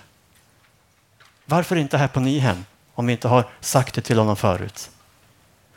[1.46, 4.90] Varför inte här på Nyhem om vi inte har sagt det till honom förut?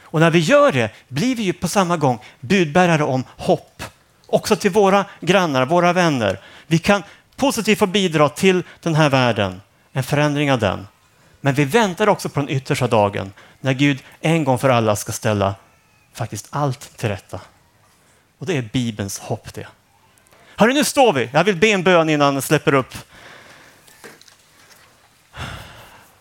[0.02, 3.82] Och när vi gör det blir vi ju på samma gång budbärare om hopp.
[4.26, 6.40] Också till våra grannar, våra vänner.
[6.66, 7.02] Vi kan
[7.36, 9.60] positivt få bidra till den här världen,
[9.92, 10.86] en förändring av den.
[11.40, 15.12] Men vi väntar också på den yttersta dagen när Gud en gång för alla ska
[15.12, 15.54] ställa
[16.12, 17.40] faktiskt allt till rätta.
[18.38, 19.66] Och det är Bibelns hopp det.
[20.56, 21.30] Hörru, nu står vi.
[21.32, 22.94] Jag vill be en bön innan jag släpper upp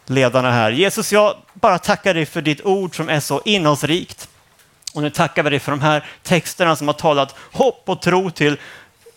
[0.05, 0.71] ledarna här.
[0.71, 4.29] Jesus, jag bara tackar dig för ditt ord som är så innehållsrikt.
[4.93, 8.31] Och nu tackar vi dig för de här texterna som har talat hopp och tro
[8.31, 8.57] till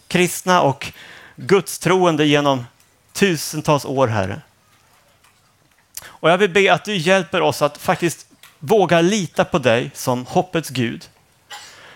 [0.09, 0.93] kristna och
[1.37, 2.67] gudstroende genom
[3.13, 4.41] tusentals år, Herre.
[6.23, 8.27] Och jag vill be att du hjälper oss att faktiskt
[8.59, 11.09] våga lita på dig som hoppets Gud.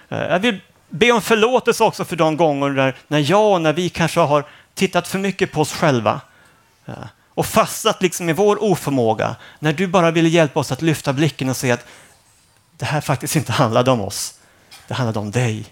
[0.09, 3.73] Eh, jag vill be om förlåtelse också för de gånger där, när jag och när
[3.73, 6.21] vi kanske har tittat för mycket på oss själva
[6.87, 6.95] eh,
[7.35, 9.37] och fastnat liksom i vår oförmåga.
[9.59, 11.87] När du bara ville hjälpa oss att lyfta blicken och se att
[12.77, 14.39] det här faktiskt inte handlade om oss.
[14.89, 15.65] Det handlade om dig.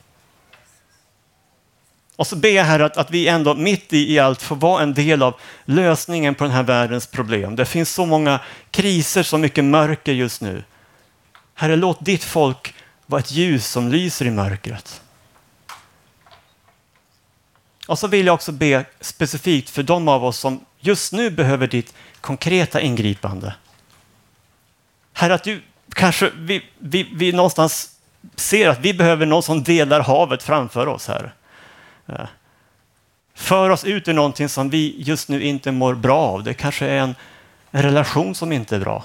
[2.16, 4.82] Och så ber jag Herre, att, att vi ändå mitt i, i allt får vara
[4.82, 7.56] en del av lösningen på den här världens problem.
[7.56, 10.64] Det finns så många kriser, så mycket mörker just nu.
[11.54, 12.74] Herre, låt ditt folk
[13.06, 15.00] vara ett ljus som lyser i mörkret.
[17.86, 21.66] Och så vill jag också be specifikt för de av oss som just nu behöver
[21.66, 23.54] ditt konkreta ingripande.
[25.12, 27.90] Herre, att du kanske, vi, vi, vi någonstans
[28.36, 31.34] ser att vi behöver någon som delar havet framför oss här.
[32.06, 32.26] Eh,
[33.34, 36.42] för oss ut ur någonting som vi just nu inte mår bra av.
[36.42, 37.14] Det kanske är en,
[37.70, 39.04] en relation som inte är bra.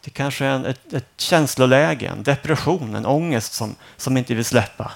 [0.00, 4.44] Det kanske är en, ett, ett känsloläge, en depression, en ångest som, som inte vill
[4.44, 4.92] släppa.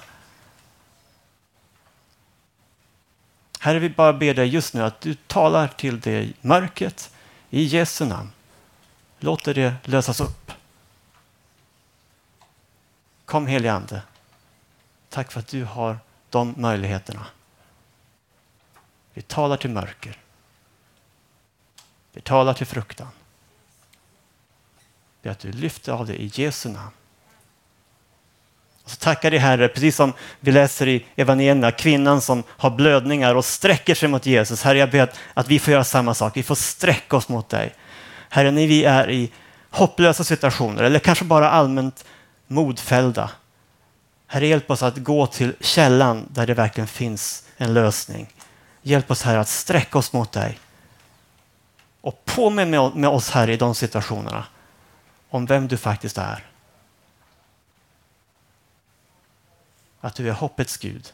[3.59, 7.11] Herre, vi bara ber dig just nu att du talar till det mörkret
[7.49, 8.31] i Jesu namn.
[9.19, 10.51] Låt det lösas upp.
[13.25, 14.01] Kom helige Ande.
[15.09, 15.97] Tack för att du har
[16.33, 17.25] de möjligheterna.
[19.13, 20.17] Vi talar till mörker.
[22.13, 23.07] Vi talar till fruktan.
[25.21, 26.91] Det att du lyfter av det i Jesu namn.
[28.83, 33.35] Och så tackar dig Herre, precis som vi läser i evangelierna, kvinnan som har blödningar
[33.35, 34.63] och sträcker sig mot Jesus.
[34.63, 36.37] Herre, jag ber att, att vi får göra samma sak.
[36.37, 37.75] Vi får sträcka oss mot dig.
[38.29, 39.31] Herre, när vi är i
[39.69, 42.05] hopplösa situationer eller kanske bara allmänt
[42.47, 43.29] modfällda.
[44.33, 48.33] Herre, hjälp oss att gå till källan där det verkligen finns en lösning.
[48.81, 50.59] Hjälp oss Herre att sträcka oss mot dig.
[52.01, 54.45] Och påminn med oss här i de situationerna
[55.29, 56.45] om vem du faktiskt är.
[60.01, 61.13] Att du är hoppets Gud.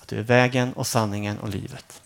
[0.00, 2.02] Att du är vägen och sanningen och livet.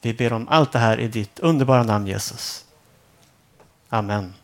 [0.00, 2.64] Vi ber om allt det här i ditt underbara namn Jesus.
[3.88, 4.34] Amen.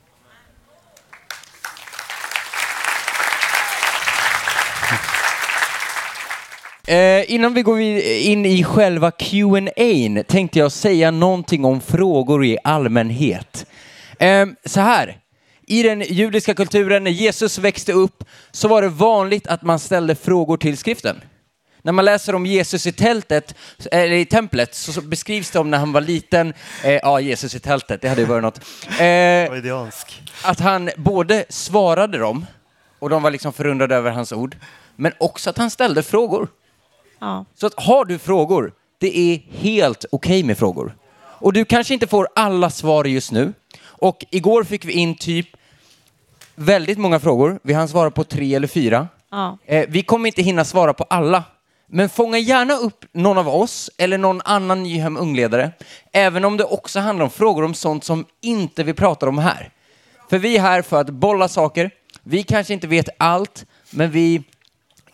[6.87, 12.59] Eh, innan vi går in i själva Q&A tänkte jag säga någonting om frågor i
[12.65, 13.67] allmänhet.
[14.19, 15.19] Eh, så här,
[15.67, 20.15] i den judiska kulturen när Jesus växte upp så var det vanligt att man ställde
[20.15, 21.21] frågor till skriften.
[21.83, 23.55] När man läser om Jesus i tältet,
[23.93, 27.61] eller i templet, så beskrivs det om när han var liten, eh, ja Jesus i
[27.61, 28.61] tältet, det hade ju varit något.
[29.01, 32.47] Eh, att han både svarade dem,
[32.99, 34.57] och de var liksom förundrade över hans ord,
[34.97, 36.49] men också att han ställde frågor.
[37.19, 37.45] Ja.
[37.55, 40.97] Så att har du frågor, det är helt okej okay med frågor.
[41.17, 43.53] Och du kanske inte får alla svar just nu.
[43.83, 45.47] Och igår fick vi in typ
[46.55, 47.61] väldigt många frågor.
[47.63, 49.09] Vi hann svara på tre eller fyra.
[49.31, 49.59] Ja.
[49.67, 51.45] Eh, vi kommer inte hinna svara på alla.
[51.87, 55.73] Men fånga gärna upp någon av oss eller någon annan Nyhem ungledare,
[56.13, 59.71] även om det också handlar om frågor om sånt som inte vi pratar om här.
[60.31, 61.91] För vi är här för att bolla saker.
[62.23, 64.43] Vi kanske inte vet allt, men vi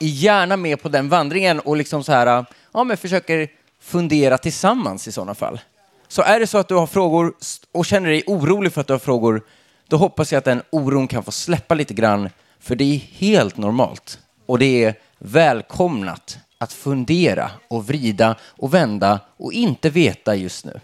[0.06, 3.48] gärna med på den vandringen och liksom så här, äh, ja, men försöker
[3.80, 5.60] fundera tillsammans i sådana fall.
[6.08, 7.34] Så är det så att du har frågor
[7.72, 9.42] och känner dig orolig för att du har frågor,
[9.88, 13.56] då hoppas jag att den oron kan få släppa lite grann, för det är helt
[13.56, 14.18] normalt.
[14.46, 20.80] Och det är välkomnat att fundera och vrida och vända och inte veta just nu.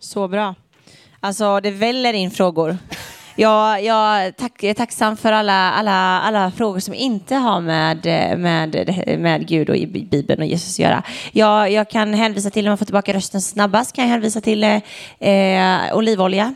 [0.00, 0.54] Så bra.
[1.20, 2.78] Alltså, det väller in frågor.
[3.36, 8.06] Jag, jag, tack, jag är tacksam för alla, alla, alla frågor som inte har med,
[8.38, 11.02] med, med Gud och Bibeln och Jesus att göra.
[11.32, 14.64] Jag, jag kan hänvisa till, om jag får tillbaka rösten snabbast, kan jag hänvisa till
[14.64, 14.80] eh,
[15.92, 16.54] olivolja.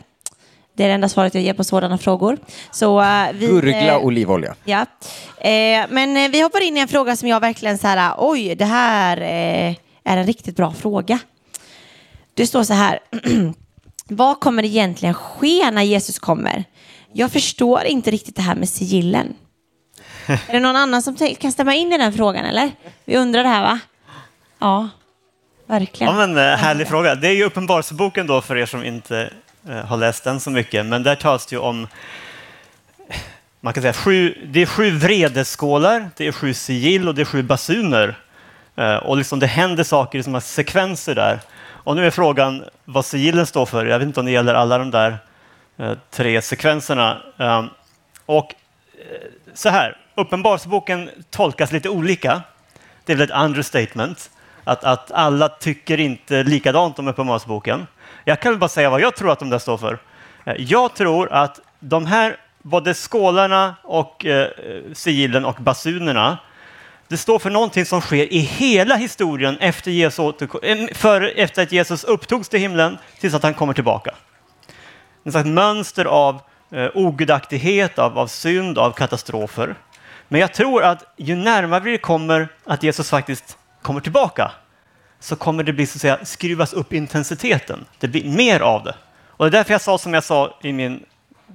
[0.73, 2.37] Det är det enda svaret jag ger på sådana frågor.
[2.71, 4.55] Så, uh, vi, Gurgla uh, olivolja.
[4.65, 4.79] Ja.
[4.79, 8.65] Uh, men vi hoppar in i en fråga som jag verkligen så här, oj, det
[8.65, 11.19] här är en riktigt bra fråga.
[12.33, 12.99] Det står så här.
[14.09, 16.63] Vad kommer egentligen ske när Jesus kommer?
[17.13, 19.33] Jag förstår inte riktigt det här med sigillen.
[20.27, 22.71] är det någon annan som kan stämma in i den frågan eller?
[23.05, 23.79] Vi undrar det här va?
[24.59, 24.89] Ja,
[25.65, 26.13] verkligen.
[26.13, 27.15] Ja, men, eh, härlig fråga.
[27.15, 29.33] Det är ju Uppenbarelseboken då för er som inte
[29.69, 31.87] eh, har läst den så mycket, men där talas det ju om
[33.61, 37.25] man kan säga sju, det är sju vredeskålar, det är sju sigill och det är
[37.25, 38.17] sju basuner.
[38.75, 41.39] Eh, och liksom det händer saker i sådana sekvenser där.
[41.83, 43.85] Och nu är frågan vad sigillen står för.
[43.85, 45.17] Jag vet inte om det gäller alla de där
[45.77, 47.21] eh, tre sekvenserna.
[47.37, 47.69] Ehm,
[48.25, 48.55] och
[48.93, 52.41] eh, så här, Uppenbarelseboken tolkas lite olika.
[53.05, 54.31] Det är väl ett understatement.
[54.63, 57.87] Att, att alla tycker inte likadant om Uppenbarelseboken.
[58.25, 59.99] Jag kan väl bara säga vad jag tror att de där står för.
[60.45, 64.47] Eh, jag tror att de här, både skålarna och eh,
[64.93, 66.37] sigillen och basunerna,
[67.09, 71.71] det står för någonting som sker i hela historien efter, Jesus eh, för, efter att
[71.71, 74.15] Jesus upptogs till himlen tills att han kommer tillbaka.
[75.23, 76.41] En slags mönster av
[76.71, 79.75] eh, ogudaktighet, av, av synd, av katastrofer.
[80.27, 84.51] Men jag tror att ju närmare vi kommer att Jesus faktiskt kommer tillbaka
[85.19, 87.85] så kommer det bli så att säga skruvas upp intensiteten.
[87.99, 88.95] Det blir mer av det.
[89.27, 91.05] Och det är därför jag sa som jag sa i min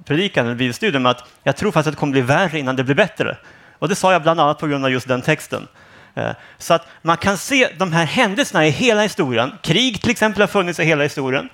[0.05, 2.95] predikan eller bibelstudium att jag tror faktiskt att det kommer bli värre innan det blir
[2.95, 3.37] bättre.
[3.79, 5.67] Och det sa jag bland annat på grund av just den texten.
[6.15, 9.51] Eh, så att man kan se de här händelserna i hela historien.
[9.61, 11.49] Krig till exempel har funnits i hela historien.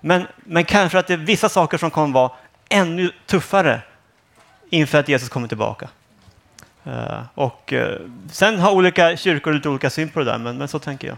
[0.00, 2.30] Men, men kanske att det är vissa saker som kommer vara
[2.68, 3.80] ännu tuffare
[4.70, 5.88] inför att Jesus kommer tillbaka.
[6.84, 10.68] Eh, och eh, sen har olika kyrkor lite olika syn på det där, men, men
[10.68, 11.16] så tänker jag.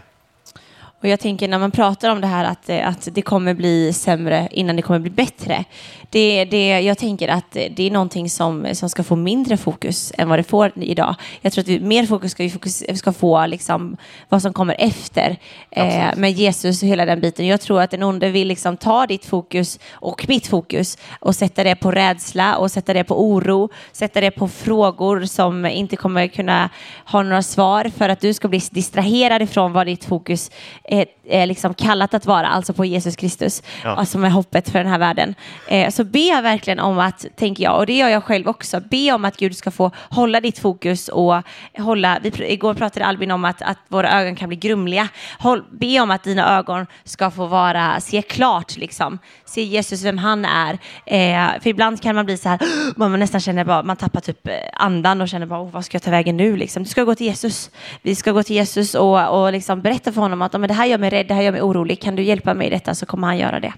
[1.01, 3.93] Och jag tänker när man pratar om det här att, eh, att det kommer bli
[3.93, 5.65] sämre innan det kommer bli bättre.
[6.09, 10.29] Det, det, jag tänker att det är någonting som, som ska få mindre fokus än
[10.29, 11.15] vad det får idag.
[11.41, 13.97] Jag tror att vi, mer fokus ska vi fokus, ska få liksom
[14.29, 15.37] vad som kommer efter
[15.71, 17.47] eh, med Jesus och hela den biten.
[17.47, 21.63] Jag tror att den onde vill liksom ta ditt fokus och mitt fokus och sätta
[21.63, 26.27] det på rädsla och sätta det på oro, sätta det på frågor som inte kommer
[26.27, 26.69] kunna
[27.05, 30.51] ha några svar för att du ska bli distraherad ifrån vad ditt fokus
[30.87, 34.05] är, är liksom kallat att vara, alltså på Jesus Kristus, ja.
[34.05, 35.35] som är hoppet för den här världen.
[35.67, 38.79] Eh, så be jag verkligen om att, tänker jag, och det gör jag själv också,
[38.79, 41.41] be om att Gud ska få hålla ditt fokus och
[41.77, 45.07] hålla, vi, igår pratade Albin om att, att våra ögon kan bli grumliga.
[45.39, 50.17] Håll, be om att dina ögon ska få vara, se klart liksom, se Jesus vem
[50.17, 50.73] han är.
[51.05, 52.59] Eh, för ibland kan man bli så här,
[52.95, 56.03] man nästan känner bara, man tappar typ andan och känner bara, oh, vad ska jag
[56.03, 56.83] ta vägen nu liksom?
[56.83, 57.69] Du ska gå till Jesus.
[58.01, 60.85] Vi ska gå till Jesus och, och liksom berätta för honom att men det här
[60.85, 62.01] gör mig rädd, det här gör mig orolig.
[62.01, 63.73] Kan du hjälpa mig i detta så kommer han göra det.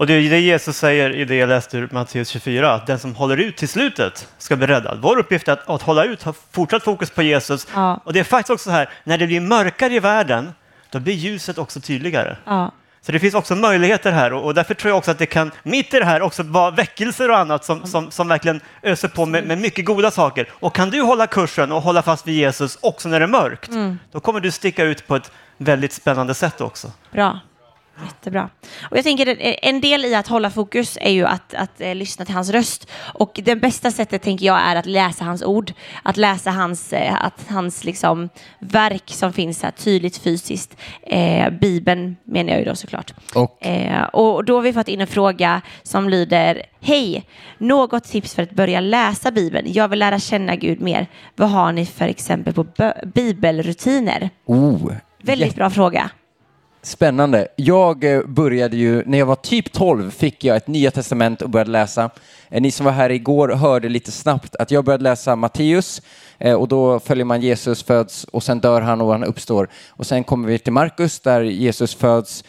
[0.00, 2.98] Och det är det Jesus säger i det jag läste ur Matteus 24, att den
[2.98, 4.98] som håller ut till slutet ska bli räddad.
[5.02, 7.66] Vår uppgift är att, att hålla ut, ha fortsatt fokus på Jesus.
[7.74, 8.00] Ja.
[8.04, 10.52] Och det är faktiskt också så här, när det blir mörkare i världen,
[10.90, 12.36] då blir ljuset också tydligare.
[12.44, 12.72] Ja.
[13.02, 15.50] Så det finns också möjligheter här och, och, därför tror jag också att det kan,
[15.62, 19.26] mitt i det här, också vara väckelser och annat som, som, som verkligen öser på
[19.26, 20.48] med, med, mycket goda saker.
[20.52, 23.70] Och kan du hålla kursen och hålla fast vid Jesus också när det är mörkt,
[23.70, 23.98] mm.
[24.12, 26.92] då kommer du sticka ut på ett väldigt spännande sätt också.
[27.12, 27.40] Bra.
[28.04, 28.50] Jättebra.
[28.90, 32.24] Och jag tänker en del i att hålla fokus är ju att, att eh, lyssna
[32.24, 32.90] till hans röst.
[33.14, 35.72] Och det bästa sättet tänker jag är att läsa hans ord.
[36.02, 40.76] Att läsa hans, eh, att hans liksom, verk som finns här tydligt fysiskt.
[41.02, 43.14] Eh, Bibeln menar jag ju då såklart.
[43.34, 43.66] Och.
[43.66, 47.26] Eh, och då har vi fått in en fråga som lyder Hej!
[47.58, 49.72] Något tips för att börja läsa Bibeln?
[49.72, 51.06] Jag vill lära känna Gud mer.
[51.36, 52.66] Vad har ni för exempel på
[53.14, 54.30] bibelrutiner?
[54.46, 56.10] Oh, Väldigt bra fråga.
[56.82, 57.48] Spännande.
[57.56, 61.50] Jag eh, började ju, när jag var typ 12 fick jag ett Nya Testament och
[61.50, 62.10] började läsa.
[62.48, 66.02] Eh, ni som var här igår hörde lite snabbt att jag började läsa Matteus
[66.38, 69.68] eh, och då följer man Jesus föds och sen dör han och han uppstår.
[69.88, 72.44] Och sen kommer vi till Markus där Jesus föds,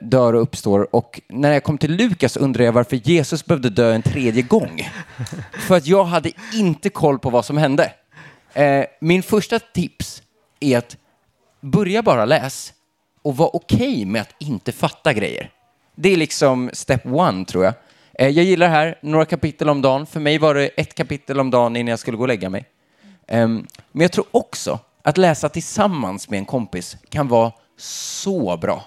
[0.00, 0.96] dör och uppstår.
[0.96, 4.88] Och när jag kom till Lukas undrar jag varför Jesus behövde dö en tredje gång.
[5.52, 7.92] För att jag hade inte koll på vad som hände.
[9.00, 10.22] Min första tips
[10.60, 10.96] är att
[11.66, 12.72] börja bara läs
[13.22, 15.50] och var okej okay med att inte fatta grejer.
[15.94, 17.74] Det är liksom step one, tror jag.
[18.18, 20.06] Eh, jag gillar det här, några kapitel om dagen.
[20.06, 22.64] För mig var det ett kapitel om dagen innan jag skulle gå och lägga mig.
[23.26, 28.84] Ehm, men jag tror också att läsa tillsammans med en kompis kan vara så bra.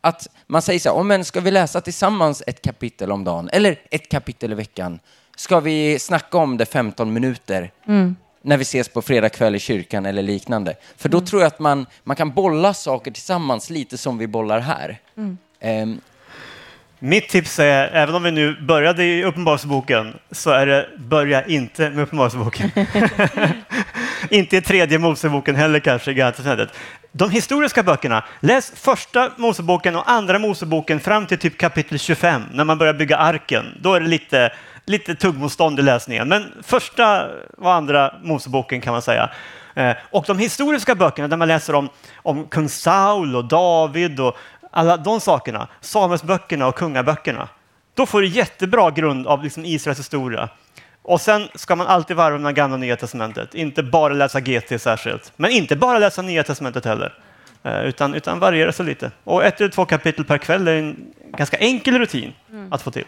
[0.00, 3.48] Att man säger så här, oh, men ska vi läsa tillsammans ett kapitel om dagen?
[3.52, 5.00] Eller ett kapitel i veckan?
[5.36, 7.72] Ska vi snacka om det 15 minuter?
[7.86, 10.76] Mm när vi ses på fredag kväll i kyrkan eller liknande.
[10.96, 11.26] För då mm.
[11.26, 14.98] tror jag att man, man kan bolla saker tillsammans lite som vi bollar här.
[15.16, 15.38] Mm.
[15.62, 16.00] Um,
[16.98, 21.90] mitt tips är, även om vi nu började i Uppenbarelseboken, så är det börja inte
[21.90, 22.70] med Uppenbarelseboken.
[24.30, 26.66] inte i tredje Moseboken heller kanske, i
[27.12, 32.64] De historiska böckerna, läs första Moseboken och andra Moseboken fram till typ kapitel 25, när
[32.64, 33.78] man börjar bygga arken.
[33.80, 34.52] Då är det lite
[34.84, 36.28] lite tuggmotstånd i läsningen.
[36.28, 37.28] Men första
[37.58, 39.30] och andra Moseboken kan man säga.
[39.74, 44.36] Eh, och de historiska böckerna där man läser om, om kung Saul och David och
[44.70, 47.48] alla de sakerna, Samuelsböckerna och kungaböckerna.
[47.94, 50.48] Då får du jättebra grund av liksom Israels historia.
[51.02, 53.54] Och sen ska man alltid varva med gamla och nya testamentet.
[53.54, 57.14] Inte bara läsa GT särskilt, men inte bara läsa nya testamentet heller.
[57.62, 59.10] Eh, utan, utan variera sig lite.
[59.24, 62.72] Och ett eller två kapitel per kväll är en ganska enkel rutin mm.
[62.72, 63.04] att få till.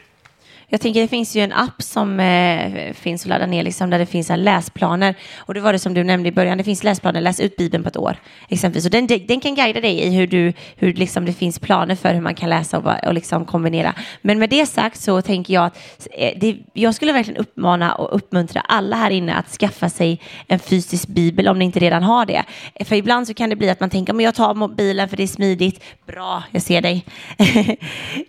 [0.73, 3.99] Jag tänker det finns ju en app som eh, finns att ladda ner liksom, där
[3.99, 5.15] det finns en läsplaner.
[5.37, 7.83] Och det var det som du nämnde i början, det finns läsplaner, läs ut Bibeln
[7.83, 8.17] på ett år.
[8.49, 8.85] Exempelvis.
[8.85, 12.15] Och den, den kan guida dig i hur, du, hur liksom, det finns planer för
[12.15, 13.95] hur man kan läsa och, och liksom kombinera.
[14.23, 18.17] Men med det sagt så tänker jag att eh, det, jag skulle verkligen uppmana och
[18.17, 22.27] uppmuntra alla här inne att skaffa sig en fysisk bibel om ni inte redan har
[22.27, 22.45] det.
[22.85, 25.23] För ibland så kan det bli att man tänker, men jag tar mobilen för det
[25.23, 25.85] är smidigt.
[26.07, 27.05] Bra, jag ser dig.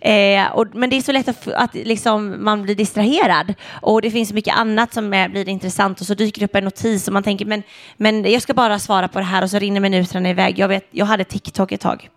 [0.00, 4.10] eh, och, men det är så lätt att, att liksom, man blir distraherad och det
[4.10, 7.12] finns mycket annat som är, blir intressant och så dyker det upp en notis och
[7.12, 7.62] man tänker men,
[7.96, 10.58] men jag ska bara svara på det här och så rinner minuterna iväg.
[10.58, 12.10] Jag, vet, jag hade TikTok ett tag.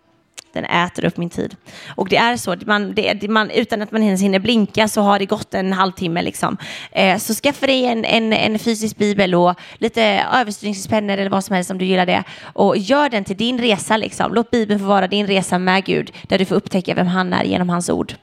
[0.54, 1.56] Den äter upp min tid.
[1.96, 5.20] Och det är så, man, det, man, utan att man ens hinner blinka så har
[5.20, 6.22] det gått en halvtimme.
[6.22, 6.58] Liksom.
[6.92, 11.56] Eh, så skaffa dig en, en, en, fysisk bibel och lite överstyrningspennor eller vad som
[11.56, 12.24] helst om du gillar det.
[12.42, 13.98] Och gör den till din resa.
[13.98, 14.34] Liksom.
[14.34, 17.44] Låt Bibeln få vara din resa med Gud, där du får upptäcka vem han är
[17.44, 18.14] genom hans ord.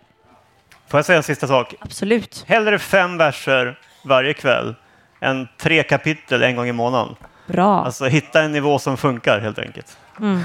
[0.95, 1.75] Får jag säga en sista sak?
[1.81, 2.45] Absolut.
[2.49, 4.75] Hellre fem verser varje kväll
[5.21, 7.15] än tre kapitel en gång i månaden.
[7.47, 7.85] Bra.
[7.85, 9.99] Alltså hitta en nivå som funkar helt enkelt.
[10.21, 10.41] Mm.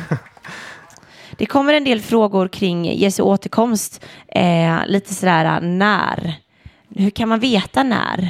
[1.38, 4.06] Det kommer en del frågor kring Jesu återkomst.
[4.28, 6.34] Eh, lite sådär när.
[6.96, 8.30] Hur kan man veta när?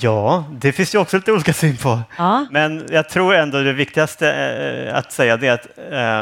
[0.00, 2.00] Ja, det finns ju också lite olika syn på.
[2.18, 2.46] Ja.
[2.50, 5.68] Men jag tror ändå det viktigaste eh, att säga det är att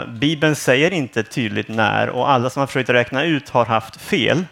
[0.06, 4.00] eh, Bibeln säger inte tydligt när och alla som har försökt räkna ut har haft
[4.00, 4.44] fel.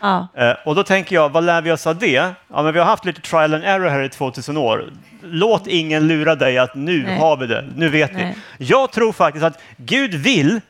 [0.00, 0.28] Ja.
[0.34, 2.34] Eh, och då tänker jag, vad lär vi oss av det?
[2.48, 4.92] Ja, men vi har haft lite trial and error här i 2000 år.
[5.22, 7.18] Låt ingen lura dig att nu Nej.
[7.18, 8.36] har vi det, nu vet Nej.
[8.58, 8.64] vi.
[8.66, 10.60] Jag tror faktiskt att Gud vill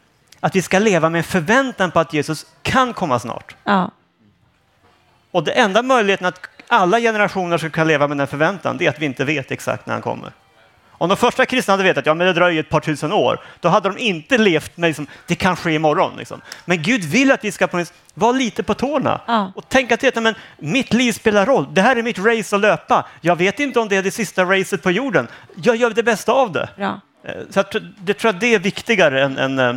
[0.40, 3.57] att vi ska leva med förväntan på att Jesus kan komma snart.
[3.64, 3.90] Ja.
[5.30, 6.40] Och det enda möjligheten att
[6.72, 9.86] alla generationer ska kunna leva med den förväntan, det är att vi inte vet exakt
[9.86, 10.32] när han kommer.
[10.90, 13.40] Om de första kristna hade vetat att ja, men det dröjer ett par tusen år,
[13.60, 16.12] då hade de inte levt med liksom, det kan ske imorgon.
[16.16, 16.40] Liksom.
[16.64, 19.52] Men Gud vill att vi ska på vara lite på tårna ja.
[19.54, 21.66] och tänka till att men, mitt liv spelar roll.
[21.72, 23.06] Det här är mitt race att löpa.
[23.20, 25.28] Jag vet inte om det är det sista racet på jorden.
[25.54, 26.68] Jag gör det bästa av det.
[26.76, 27.00] Ja.
[27.24, 29.74] Eh, så jag, jag tror att det är viktigare än, än eh,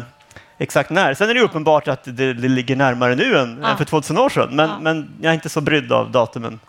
[0.58, 1.14] exakt när.
[1.14, 3.70] Sen är det uppenbart att det, det ligger närmare nu än, ja.
[3.70, 6.60] än, för 2000 år sedan, men, men jag är inte så brydd av datumen.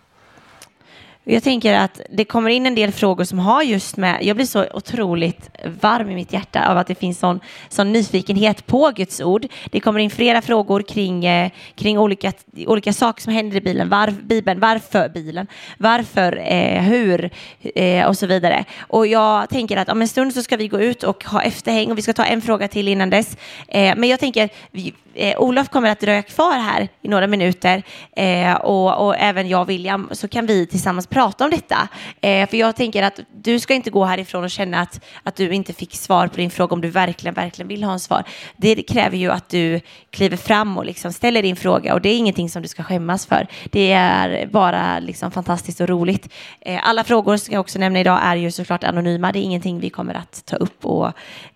[1.28, 4.46] Jag tänker att det kommer in en del frågor som har just med, jag blir
[4.46, 5.50] så otroligt
[5.80, 9.46] varm i mitt hjärta av att det finns sån, sån nyfikenhet på Guds ord.
[9.70, 12.32] Det kommer in flera frågor kring, eh, kring olika,
[12.66, 15.46] olika saker som händer i bilen, var, Bibeln, varför bilen,
[15.78, 17.30] varför, eh, hur
[17.74, 18.64] eh, och så vidare.
[18.80, 21.90] Och jag tänker att om en stund så ska vi gå ut och ha efterhäng
[21.90, 23.36] och vi ska ta en fråga till innan dess.
[23.68, 27.82] Eh, men jag tänker, vi, eh, Olof kommer att dröja kvar här i några minuter
[28.16, 31.88] eh, och, och, även jag och William så kan vi tillsammans prata om detta.
[32.20, 35.54] Eh, för jag tänker att du ska inte gå härifrån och känna att, att du
[35.54, 38.24] inte fick svar på din fråga om du verkligen, verkligen vill ha en svar.
[38.56, 42.16] Det kräver ju att du kliver fram och liksom ställer din fråga och det är
[42.16, 43.46] ingenting som du ska skämmas för.
[43.70, 46.32] Det är bara liksom fantastiskt och roligt.
[46.60, 49.32] Eh, alla frågor som jag också nämner idag är ju såklart anonyma.
[49.32, 51.06] Det är ingenting vi kommer att ta upp och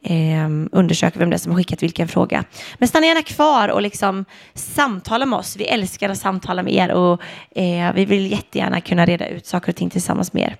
[0.02, 2.44] eh, undersöka vem det är som har skickat vilken fråga.
[2.78, 5.56] Men stanna gärna kvar och liksom samtala med oss.
[5.56, 7.22] Vi älskar att samtala med er och
[7.56, 10.56] eh, vi vill jättegärna kunna reda ut saker och ting tillsammans med er.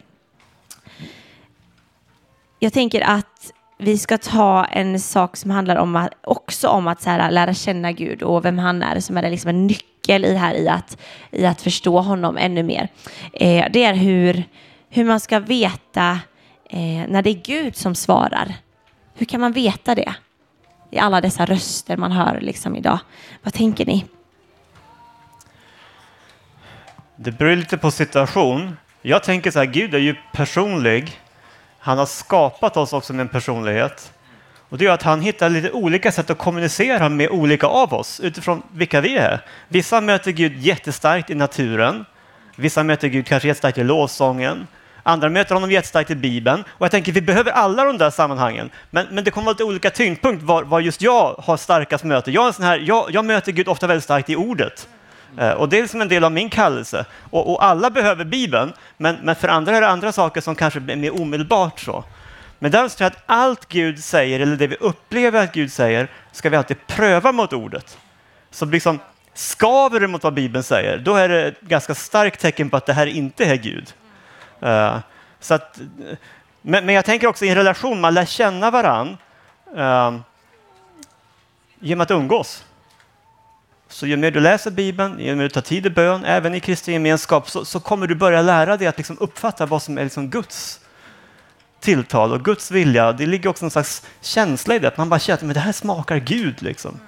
[2.59, 7.03] Jag tänker att vi ska ta en sak som handlar om att, också om att
[7.03, 10.34] så här, lära känna Gud och vem han är som är liksom en nyckel i,
[10.34, 10.99] här, i, att,
[11.30, 12.88] i att förstå honom ännu mer.
[13.32, 14.45] Eh, det är hur,
[14.88, 16.18] hur man ska veta
[16.70, 18.55] eh, när det är Gud som svarar.
[19.14, 20.14] Hur kan man veta det?
[20.91, 22.99] I alla dessa röster man hör liksom idag.
[23.43, 24.05] Vad tänker ni?
[27.22, 28.76] Det beror lite på situation.
[29.02, 31.20] Jag tänker så här, Gud är ju personlig.
[31.78, 34.12] Han har skapat oss också med en personlighet.
[34.68, 38.20] Och det gör att han hittar lite olika sätt att kommunicera med olika av oss
[38.20, 39.40] utifrån vilka vi är.
[39.68, 42.04] Vissa möter Gud jättestarkt i naturen.
[42.56, 44.66] Vissa möter Gud kanske jättestarkt i lovsången.
[45.02, 46.64] Andra möter honom jättestarkt i Bibeln.
[46.68, 48.70] Och jag tänker, vi behöver alla de där sammanhangen.
[48.90, 52.30] Men, men det kommer vara lite olika tyngdpunkt var, var just jag har starkast möte.
[52.30, 54.88] Jag, är sån här, jag, jag möter Gud ofta väldigt starkt i ordet.
[55.39, 57.05] Eh, och det är liksom en del av min kallelse.
[57.31, 60.81] Och, och, alla behöver Bibeln, men, men för andra är det andra saker som kanske
[60.81, 62.05] är mer omedelbart så.
[62.59, 66.09] Men däremot tror jag att allt Gud säger, eller det vi upplever att Gud säger,
[66.33, 67.99] ska vi alltid pröva mot ordet.
[68.51, 68.99] Så liksom,
[69.35, 72.87] skaver det mot vad Bibeln säger, då är det ett ganska starkt tecken på att
[72.87, 73.93] det här inte är Gud.
[74.62, 74.99] Uh,
[75.41, 75.81] så att,
[76.62, 79.16] men, men, jag tänker också i en relation, man lär känna varann
[79.76, 80.18] uh,
[81.78, 82.64] genom att umgås.
[83.91, 86.61] Så ju mer du läser Bibeln, ju mer du tar tid i bön, även i
[86.61, 90.05] kristen gemenskap, så, så kommer du börja lära dig att liksom uppfatta vad som är
[90.05, 90.80] liksom Guds
[91.80, 93.12] tilltal och Guds vilja.
[93.12, 95.72] Det ligger också en slags känsla i det, att man bara känner att det här
[95.72, 96.62] smakar Gud.
[96.62, 97.01] Liksom.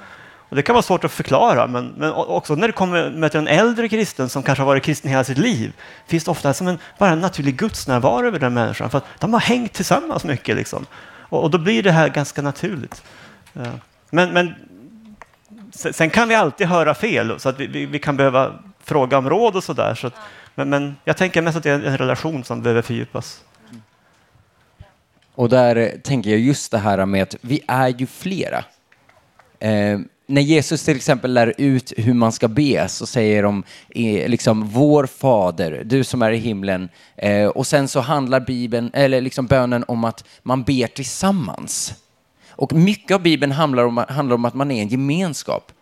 [0.48, 3.48] Och det kan vara svårt att förklara, men, men också när du kommer möter en
[3.48, 5.72] äldre kristen som kanske har varit kristen hela sitt liv,
[6.06, 9.32] finns det ofta som en, bara en naturlig gudsnärvaro över den människan, för att de
[9.32, 10.56] har hängt tillsammans mycket.
[10.56, 10.86] Liksom.
[11.04, 13.02] Och, och då blir det här ganska naturligt.
[14.10, 14.54] Men, men
[15.72, 19.30] sen kan vi alltid höra fel, så att vi, vi, vi kan behöva fråga om
[19.30, 19.94] råd och sådär.
[19.94, 20.10] Så
[20.54, 23.44] men, men jag tänker mest att det är en relation som behöver fördjupas.
[25.34, 28.64] Och där tänker jag just det här med att vi är ju flera.
[29.58, 34.28] Eh, när Jesus till exempel lär ut hur man ska be så säger de eh,
[34.28, 36.88] liksom vår fader, du som är i himlen.
[37.16, 41.94] Eh, och sen så handlar Bibeln, eller liksom bönen om att man ber tillsammans.
[42.62, 45.72] Och mycket av Bibeln handlar om, handlar om att man är en gemenskap.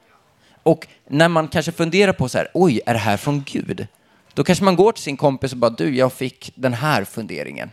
[0.63, 3.87] Och när man kanske funderar på så här, oj, är det här från Gud?
[4.35, 7.71] Då kanske man går till sin kompis och bara, du, jag fick den här funderingen.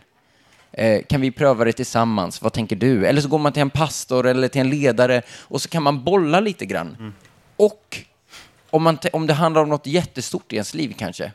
[0.72, 2.42] Eh, kan vi pröva det tillsammans?
[2.42, 3.06] Vad tänker du?
[3.06, 6.04] Eller så går man till en pastor eller till en ledare och så kan man
[6.04, 6.96] bolla lite grann.
[6.98, 7.14] Mm.
[7.56, 7.98] Och
[8.70, 11.32] om, man om det handlar om något jättestort i ens liv kanske,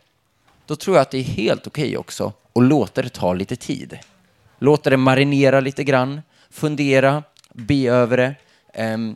[0.65, 3.55] då tror jag att det är helt okej okay också att låta det ta lite
[3.55, 3.99] tid.
[4.59, 7.23] Låta det marinera lite grann, fundera,
[7.53, 8.35] be över det.
[8.93, 9.15] Um,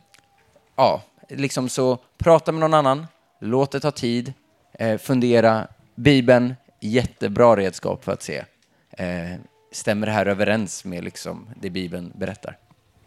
[0.76, 3.08] ja, liksom så prata med någon annan,
[3.40, 4.34] låt det ta tid,
[4.74, 5.68] eh, fundera.
[5.96, 8.44] Bibeln, jättebra redskap för att se.
[8.92, 9.36] Eh,
[9.72, 12.58] stämmer det här överens med liksom det Bibeln berättar?